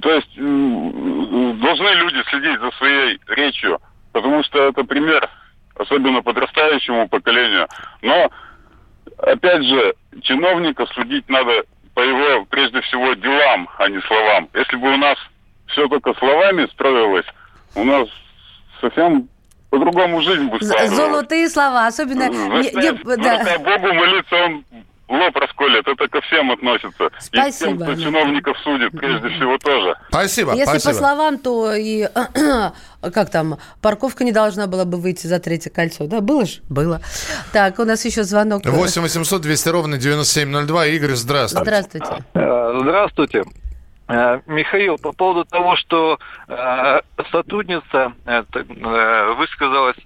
То 0.00 0.10
есть 0.10 0.34
должны 0.36 1.88
люди 1.96 2.22
следить 2.30 2.60
за 2.60 2.70
своей 2.78 3.20
речью, 3.28 3.78
потому 4.12 4.42
что 4.44 4.68
это 4.68 4.84
пример, 4.84 5.28
особенно 5.76 6.22
подрастающему 6.22 7.08
поколению. 7.08 7.68
Но 8.00 8.30
опять 9.22 9.64
же, 9.64 9.94
чиновника 10.22 10.86
судить 10.94 11.28
надо 11.28 11.64
по 11.94 12.00
его, 12.00 12.44
прежде 12.46 12.80
всего, 12.82 13.14
делам, 13.14 13.68
а 13.78 13.88
не 13.88 14.00
словам. 14.02 14.48
Если 14.54 14.76
бы 14.76 14.92
у 14.92 14.96
нас 14.96 15.16
все 15.68 15.88
только 15.88 16.14
словами 16.14 16.66
строилось, 16.72 17.26
у 17.74 17.84
нас 17.84 18.08
совсем 18.80 19.28
по-другому 19.70 20.20
жизнь 20.20 20.44
бы 20.48 20.56
складывалась. 20.56 20.90
Золотые 20.90 21.48
слова, 21.48 21.86
особенно... 21.86 22.32
Знаете, 22.32 22.76
не, 22.76 22.90
не, 22.90 23.16
да. 23.16 23.58
Богу 23.58 23.92
молиться, 23.94 24.36
он 24.36 24.64
лоб 25.12 25.36
расколет. 25.36 25.86
Это 25.86 26.08
ко 26.08 26.20
всем 26.22 26.50
относится. 26.50 27.10
Спасибо. 27.18 27.46
И 27.46 27.52
к 27.52 27.58
тем, 27.58 27.78
кто 27.78 27.94
чиновников 28.02 28.58
судит, 28.58 28.92
прежде 28.92 29.28
всего, 29.28 29.58
тоже. 29.58 29.94
Спасибо, 30.08 30.52
Если 30.52 30.64
спасибо. 30.64 30.92
по 30.92 30.98
словам, 30.98 31.38
то 31.38 31.74
и... 31.74 32.08
как 33.14 33.30
там? 33.30 33.58
Парковка 33.80 34.24
не 34.24 34.32
должна 34.32 34.66
была 34.66 34.84
бы 34.84 34.98
выйти 34.98 35.26
за 35.26 35.38
третье 35.38 35.70
кольцо. 35.70 36.06
Да, 36.06 36.20
было 36.20 36.46
же? 36.46 36.60
Было. 36.68 37.00
Так, 37.52 37.78
у 37.78 37.84
нас 37.84 38.04
еще 38.04 38.24
звонок. 38.24 38.64
8 38.64 39.02
800 39.02 39.42
200 39.42 39.68
ровно 39.68 39.98
9702. 39.98 40.86
Игорь, 40.86 41.14
здравствуйте. 41.14 41.64
Здравствуйте. 41.64 42.24
Здравствуйте. 42.34 43.42
Михаил, 44.46 44.98
по 44.98 45.12
поводу 45.12 45.44
того, 45.46 45.76
что 45.76 46.18
э, 46.48 47.00
сотрудница 47.30 48.12
э, 48.26 48.42
высказалась 49.38 49.96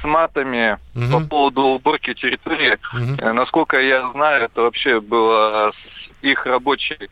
с 0.00 0.04
матами 0.04 0.78
угу. 0.94 1.12
по 1.12 1.20
поводу 1.28 1.62
уборки 1.62 2.14
территории. 2.14 2.78
Угу. 2.92 3.32
Насколько 3.34 3.80
я 3.80 4.10
знаю, 4.12 4.44
это 4.44 4.62
вообще 4.62 5.00
было 5.00 5.72
с 5.72 6.24
их 6.24 6.46
рабочей 6.46 7.10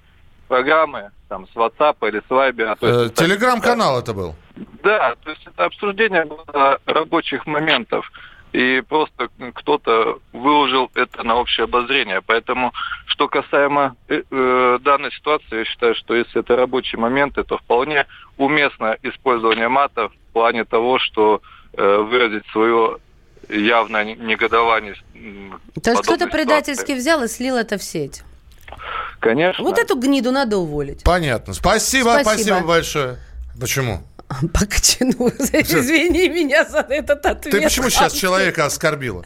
программы, 0.48 1.10
там, 1.28 1.46
с 1.48 1.56
WhatsApp 1.56 1.96
или 2.08 2.20
с 2.20 2.30
Viber. 2.30 2.76
Э, 2.80 3.10
Телеграм-канал 3.10 3.98
это 3.98 4.12
был? 4.12 4.34
Да, 4.82 5.14
то 5.24 5.30
есть 5.30 5.46
это 5.46 5.64
обсуждение 5.64 6.24
было 6.24 6.78
рабочих 6.86 7.46
моментов. 7.46 8.10
И 8.52 8.82
просто 8.88 9.28
кто-то 9.52 10.20
выложил 10.32 10.88
это 10.94 11.24
на 11.24 11.34
общее 11.34 11.64
обозрение. 11.64 12.22
Поэтому, 12.24 12.72
что 13.06 13.26
касаемо 13.26 13.96
э, 14.08 14.22
э, 14.30 14.78
данной 14.80 15.10
ситуации, 15.10 15.58
я 15.58 15.64
считаю, 15.64 15.96
что 15.96 16.14
если 16.14 16.40
это 16.40 16.54
рабочие 16.54 17.00
моменты, 17.00 17.42
то 17.42 17.58
вполне 17.58 18.06
уместно 18.36 18.96
использование 19.02 19.68
мата 19.68 20.08
в 20.08 20.32
плане 20.32 20.64
того, 20.64 21.00
что 21.00 21.42
выразить 21.76 22.44
свое 22.52 22.98
явное 23.48 24.04
негодование. 24.14 24.94
То 25.82 25.90
есть 25.90 26.02
кто-то 26.02 26.26
предательски 26.28 26.92
взял 26.92 27.22
и 27.22 27.28
слил 27.28 27.56
это 27.56 27.78
в 27.78 27.82
сеть? 27.82 28.22
Конечно. 29.20 29.64
Вот 29.64 29.78
эту 29.78 29.98
гниду 29.98 30.32
надо 30.32 30.58
уволить. 30.58 31.02
Понятно. 31.02 31.54
Спасибо, 31.54 32.18
спасибо, 32.20 32.28
спасибо 32.28 32.60
большое. 32.60 33.18
Почему? 33.58 34.02
По 34.52 34.66
кочану. 34.66 35.28
Извини 35.52 36.28
меня 36.28 36.64
за 36.64 36.80
этот 36.80 37.24
ответ. 37.24 37.54
Ты 37.54 37.62
почему 37.62 37.88
сейчас 37.90 38.12
человека 38.12 38.66
оскорбила? 38.66 39.24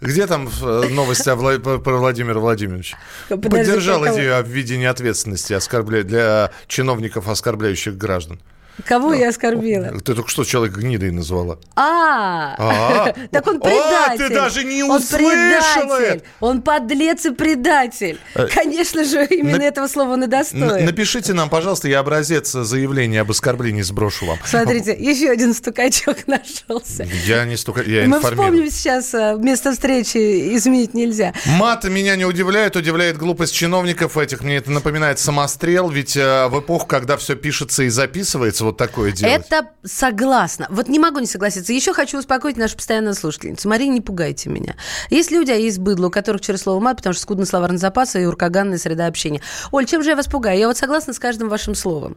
Где 0.00 0.26
там 0.26 0.48
э, 0.48 0.88
новости 0.90 1.24
про 1.24 1.96
Владимира 1.98 2.38
Владимировича? 2.40 2.98
Подожди, 3.28 3.48
Поддержал 3.50 4.06
идею 4.08 4.36
о 4.38 4.42
введении 4.42 4.86
ответственности 4.86 5.52
оскорбля... 5.52 6.02
для 6.02 6.50
чиновников, 6.66 7.28
оскорбляющих 7.28 7.96
граждан. 7.96 8.40
Кого 8.84 9.12
я 9.14 9.28
оскорбила? 9.28 9.98
Ты 10.00 10.14
только 10.14 10.30
что 10.30 10.44
человек 10.44 10.76
гнидой 10.76 11.10
назвала. 11.10 11.58
А, 11.76 13.12
так 13.30 13.46
он 13.46 13.60
предатель. 13.60 14.24
А, 14.24 14.28
ты 14.28 14.34
даже 14.34 14.64
не 14.64 14.82
услышала 14.82 16.18
Он 16.40 16.62
подлец 16.62 17.26
и 17.26 17.30
предатель. 17.30 18.18
Э, 18.34 18.46
Конечно 18.46 19.04
же, 19.04 19.24
именно 19.26 19.62
этого 19.62 19.86
слова 19.86 20.12
он 20.12 20.24
и 20.24 20.26
достоин. 20.26 20.84
Напишите 20.84 21.34
нам, 21.34 21.48
пожалуйста, 21.50 21.88
я 21.88 22.00
образец 22.00 22.52
заявления 22.52 23.20
об 23.20 23.30
оскорблении 23.30 23.82
сброшу 23.82 24.26
вам. 24.26 24.38
Смотрите, 24.44 24.96
еще 24.98 25.30
один 25.30 25.54
стукачок 25.54 26.16
нашелся. 26.26 27.06
Я 27.24 27.44
не 27.44 27.56
стукач, 27.56 27.86
я 27.86 28.06
Мы 28.06 28.20
вспомним 28.20 28.70
сейчас, 28.70 29.14
э, 29.14 29.36
место 29.38 29.72
встречи 29.72 30.56
изменить 30.56 30.94
нельзя. 30.94 31.34
Мат 31.46 31.84
меня 31.84 32.16
не 32.16 32.24
удивляет, 32.24 32.76
удивляет 32.76 33.16
глупость 33.16 33.54
чиновников 33.54 34.16
этих. 34.16 34.42
Мне 34.42 34.56
это 34.56 34.70
напоминает 34.70 35.18
самострел, 35.18 35.88
ведь 35.90 36.16
э, 36.16 36.48
в 36.48 36.60
эпоху, 36.60 36.86
когда 36.86 37.16
все 37.16 37.36
пишется 37.36 37.84
и 37.84 37.88
записывается, 37.88 38.59
вот 38.64 38.76
такое 38.76 39.12
делать. 39.12 39.46
Это 39.46 39.70
согласна. 39.84 40.66
Вот 40.70 40.88
не 40.88 40.98
могу 40.98 41.18
не 41.18 41.26
согласиться. 41.26 41.72
Еще 41.72 41.92
хочу 41.92 42.18
успокоить 42.18 42.56
нашу 42.56 42.76
постоянную 42.76 43.14
слушательницу. 43.14 43.68
Мария, 43.68 43.88
не 43.88 44.00
пугайте 44.00 44.50
меня. 44.50 44.76
Есть 45.10 45.30
люди, 45.30 45.50
а 45.50 45.56
есть 45.56 45.78
быдло, 45.78 46.08
у 46.08 46.10
которых 46.10 46.40
через 46.40 46.62
слово 46.62 46.80
мат, 46.80 46.98
потому 46.98 47.12
что 47.12 47.22
скудный 47.22 47.46
словарный 47.46 47.78
запас 47.78 48.16
и 48.16 48.24
уркаганная 48.24 48.78
среда 48.78 49.06
общения. 49.06 49.40
Оль, 49.70 49.86
чем 49.86 50.02
же 50.02 50.10
я 50.10 50.16
вас 50.16 50.26
пугаю? 50.26 50.58
Я 50.58 50.66
вот 50.68 50.76
согласна 50.76 51.12
с 51.12 51.18
каждым 51.18 51.48
вашим 51.48 51.74
словом. 51.74 52.16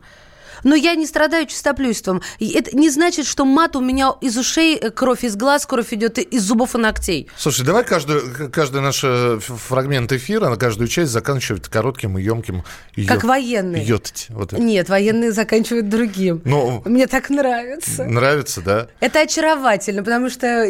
Но 0.64 0.76
я 0.76 0.95
не 0.95 1.06
страдаю 1.06 1.45
чистоплюйством. 1.45 2.22
Это 2.39 2.76
не 2.76 2.89
значит, 2.89 3.26
что 3.26 3.45
мат 3.45 3.76
у 3.76 3.82
меня 3.82 4.14
из 4.22 4.38
ушей, 4.38 4.78
э, 4.78 4.91
кровь 4.91 5.24
из 5.24 5.36
глаз, 5.36 5.66
кровь 5.66 5.93
идет 5.93 6.18
из 6.18 6.43
зубов 6.43 6.76
и 6.76 6.78
ногтей. 6.78 7.28
Слушай, 7.38 7.66
давай 7.66 7.84
каждую, 7.84 8.51
каждый 8.51 8.82
наш 8.82 9.01
э, 9.04 9.39
фрагмент 9.39 10.12
эфира 10.12 10.49
на 10.49 10.58
каждую 10.58 10.88
часть 10.88 11.12
заканчивать 11.12 11.68
коротким 11.68 12.18
и 12.18 12.24
емким. 12.24 12.64
Как 13.08 13.24
военные. 13.24 13.84
Йотать. 13.84 14.28
Вот 14.30 14.54
Нет, 14.54 14.89
военные 14.89 15.32
заканчивают 15.32 15.89
другим. 15.89 16.41
Ну, 16.45 16.82
Мне 16.86 17.08
так 17.08 17.30
нравится. 17.30 18.06
Нравится, 18.06 18.62
да? 18.62 18.88
Это 18.99 19.22
очаровательно, 19.22 20.04
потому 20.04 20.30
что... 20.30 20.70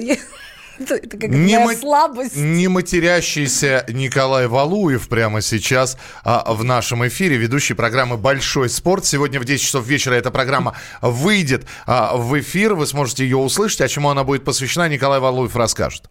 Это 0.79 1.17
как 1.17 1.29
не 1.29 1.59
моя 1.59 1.77
слабость. 1.77 2.35
Не 2.35 2.67
матерящийся 2.67 3.85
Николай 3.89 4.47
Валуев 4.47 5.07
прямо 5.07 5.41
сейчас 5.41 5.97
а, 6.23 6.53
в 6.53 6.63
нашем 6.63 7.05
эфире, 7.07 7.37
ведущий 7.37 7.73
программы 7.73 8.17
«Большой 8.17 8.69
спорт». 8.69 9.05
Сегодня 9.05 9.39
в 9.39 9.45
10 9.45 9.63
часов 9.63 9.85
вечера 9.87 10.15
эта 10.15 10.31
программа 10.31 10.75
выйдет 11.01 11.65
а, 11.85 12.15
в 12.17 12.39
эфир. 12.39 12.73
Вы 12.73 12.87
сможете 12.87 13.23
ее 13.23 13.37
услышать. 13.37 13.81
А 13.81 13.87
чему 13.87 14.09
она 14.09 14.23
будет 14.23 14.43
посвящена, 14.43 14.89
Николай 14.89 15.19
Валуев 15.19 15.55
расскажет. 15.55 16.09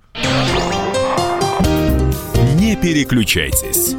Не 2.56 2.76
переключайтесь. 2.76 3.96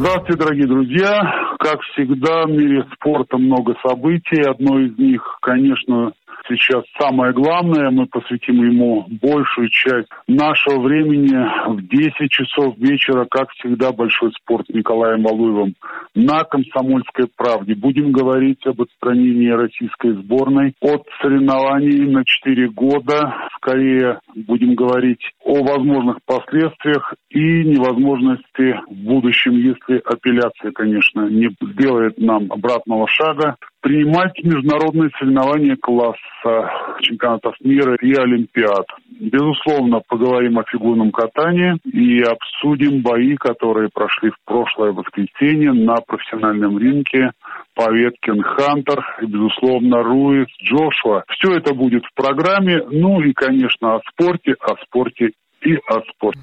Здравствуйте, 0.00 0.36
дорогие 0.38 0.66
друзья. 0.66 1.20
Как 1.58 1.80
всегда, 1.92 2.44
в 2.44 2.50
мире 2.50 2.86
спорта 2.94 3.36
много 3.36 3.74
событий. 3.86 4.40
Одно 4.40 4.78
из 4.80 4.96
них, 4.98 5.22
конечно, 5.42 6.12
сейчас 6.48 6.84
самое 6.98 7.32
главное. 7.32 7.90
Мы 7.90 8.06
посвятим 8.06 8.62
ему 8.62 9.06
большую 9.20 9.68
часть 9.70 10.08
нашего 10.26 10.80
времени 10.80 11.36
в 11.68 11.86
10 11.86 12.30
часов 12.30 12.76
вечера, 12.78 13.26
как 13.30 13.50
всегда, 13.52 13.92
большой 13.92 14.32
спорт 14.32 14.66
с 14.66 14.74
Николаем 14.74 15.22
Валуевым 15.22 15.74
на 16.14 16.44
«Комсомольской 16.44 17.26
правде». 17.36 17.74
Будем 17.74 18.12
говорить 18.12 18.66
об 18.66 18.82
отстранении 18.82 19.48
российской 19.50 20.12
сборной 20.12 20.74
от 20.80 21.06
соревнований 21.20 22.10
на 22.10 22.24
4 22.24 22.68
года. 22.70 23.34
Скорее 23.56 24.20
будем 24.34 24.74
говорить 24.74 25.22
о 25.44 25.62
возможных 25.62 26.18
последствиях 26.24 27.14
и 27.30 27.64
невозможности 27.64 28.80
в 28.88 28.94
будущем, 28.94 29.52
если 29.52 30.02
апелляция, 30.04 30.72
конечно, 30.72 31.28
не 31.28 31.50
сделает 31.60 32.18
нам 32.18 32.46
обратного 32.50 33.06
шага, 33.08 33.56
принимать 33.80 34.32
международные 34.42 35.10
соревнования 35.18 35.76
класса 35.76 36.70
чемпионатов 37.00 37.54
мира 37.60 37.96
и 37.96 38.14
Олимпиад. 38.14 38.86
Безусловно, 39.20 40.00
поговорим 40.06 40.58
о 40.58 40.64
фигурном 40.64 41.10
катании 41.10 41.76
и 41.84 42.22
обсудим 42.22 43.02
бои, 43.02 43.36
которые 43.36 43.88
прошли 43.92 44.30
в 44.30 44.36
прошлое 44.44 44.92
воскресенье 44.92 45.72
на 45.72 45.96
профессиональном 45.96 46.78
ринке 46.78 47.32
Поветкин 47.74 48.42
Хантер 48.42 49.04
и, 49.22 49.26
безусловно, 49.26 50.02
Руис 50.02 50.48
Джошуа. 50.62 51.24
Все 51.28 51.56
это 51.56 51.74
будет 51.74 52.04
в 52.04 52.14
программе. 52.14 52.82
Ну 52.90 53.20
и, 53.20 53.32
конечно, 53.32 53.96
о 53.96 54.00
спорте, 54.10 54.54
о 54.60 54.76
спорте 54.84 55.30
и 55.62 55.74
о 55.86 56.00
спорте. 56.10 56.40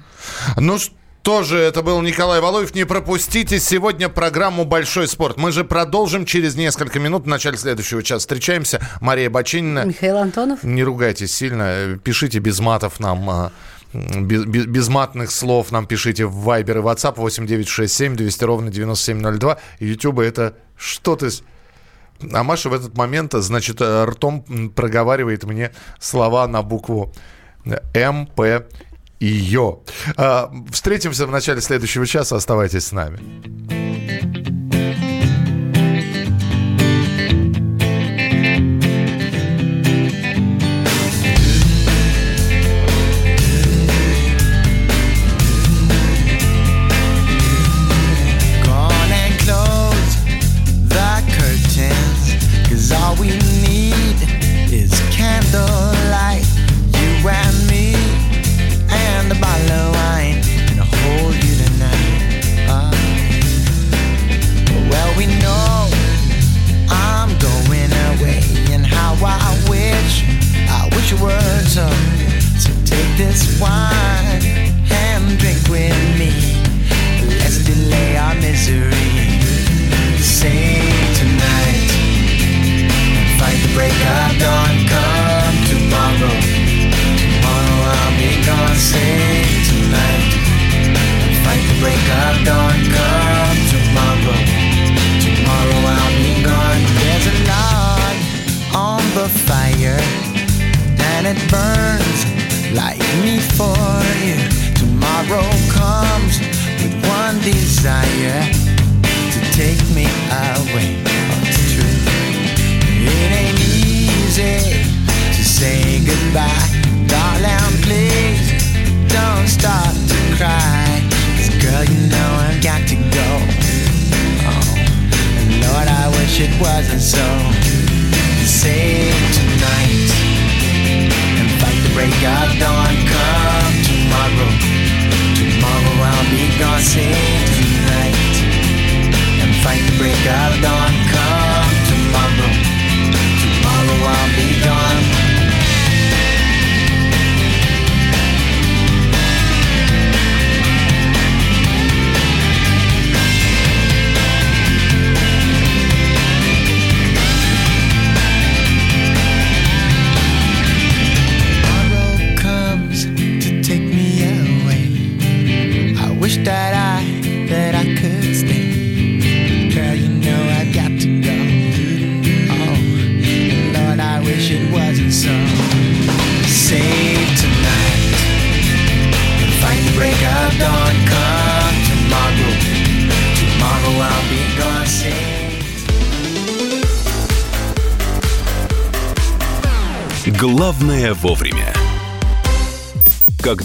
Ну 0.58 0.78
что? 0.78 0.94
Тоже 1.28 1.58
это 1.58 1.82
был 1.82 2.00
Николай 2.00 2.40
Валуев. 2.40 2.74
Не 2.74 2.84
пропустите 2.84 3.60
сегодня 3.60 4.08
программу 4.08 4.64
«Большой 4.64 5.06
спорт». 5.06 5.36
Мы 5.36 5.52
же 5.52 5.62
продолжим 5.62 6.24
через 6.24 6.56
несколько 6.56 6.98
минут. 6.98 7.24
В 7.24 7.26
начале 7.26 7.58
следующего 7.58 8.02
часа 8.02 8.20
встречаемся. 8.20 8.80
Мария 9.02 9.28
Бочинина. 9.28 9.84
Михаил 9.84 10.16
Антонов. 10.16 10.62
Не 10.62 10.82
ругайтесь 10.82 11.34
сильно. 11.34 11.98
Пишите 12.02 12.38
без 12.38 12.60
матов 12.60 12.98
нам 12.98 13.28
а, 13.28 13.52
без, 13.92 14.46
без, 14.46 14.64
без 14.64 14.88
матных 14.88 15.30
слов 15.30 15.70
нам 15.70 15.84
пишите 15.84 16.24
в 16.24 16.48
Viber 16.48 16.78
и 16.78 16.82
WhatsApp 16.82 17.16
8967 17.16 18.16
200 18.16 18.44
ровно 18.44 18.70
9702. 18.70 19.58
YouTube 19.80 20.20
это 20.20 20.54
что 20.78 21.14
ты... 21.14 21.28
А 22.32 22.42
Маша 22.42 22.70
в 22.70 22.72
этот 22.72 22.96
момент, 22.96 23.34
значит, 23.34 23.82
ртом 23.82 24.70
проговаривает 24.74 25.44
мне 25.44 25.72
слова 26.00 26.48
на 26.48 26.62
букву 26.62 27.12
М, 27.92 28.26
П, 28.26 28.66
ее. 29.20 29.80
А, 30.16 30.52
встретимся 30.70 31.26
в 31.26 31.30
начале 31.30 31.60
следующего 31.60 32.06
часа. 32.06 32.36
Оставайтесь 32.36 32.86
с 32.86 32.92
нами. 32.92 33.18
Главное 48.64 49.28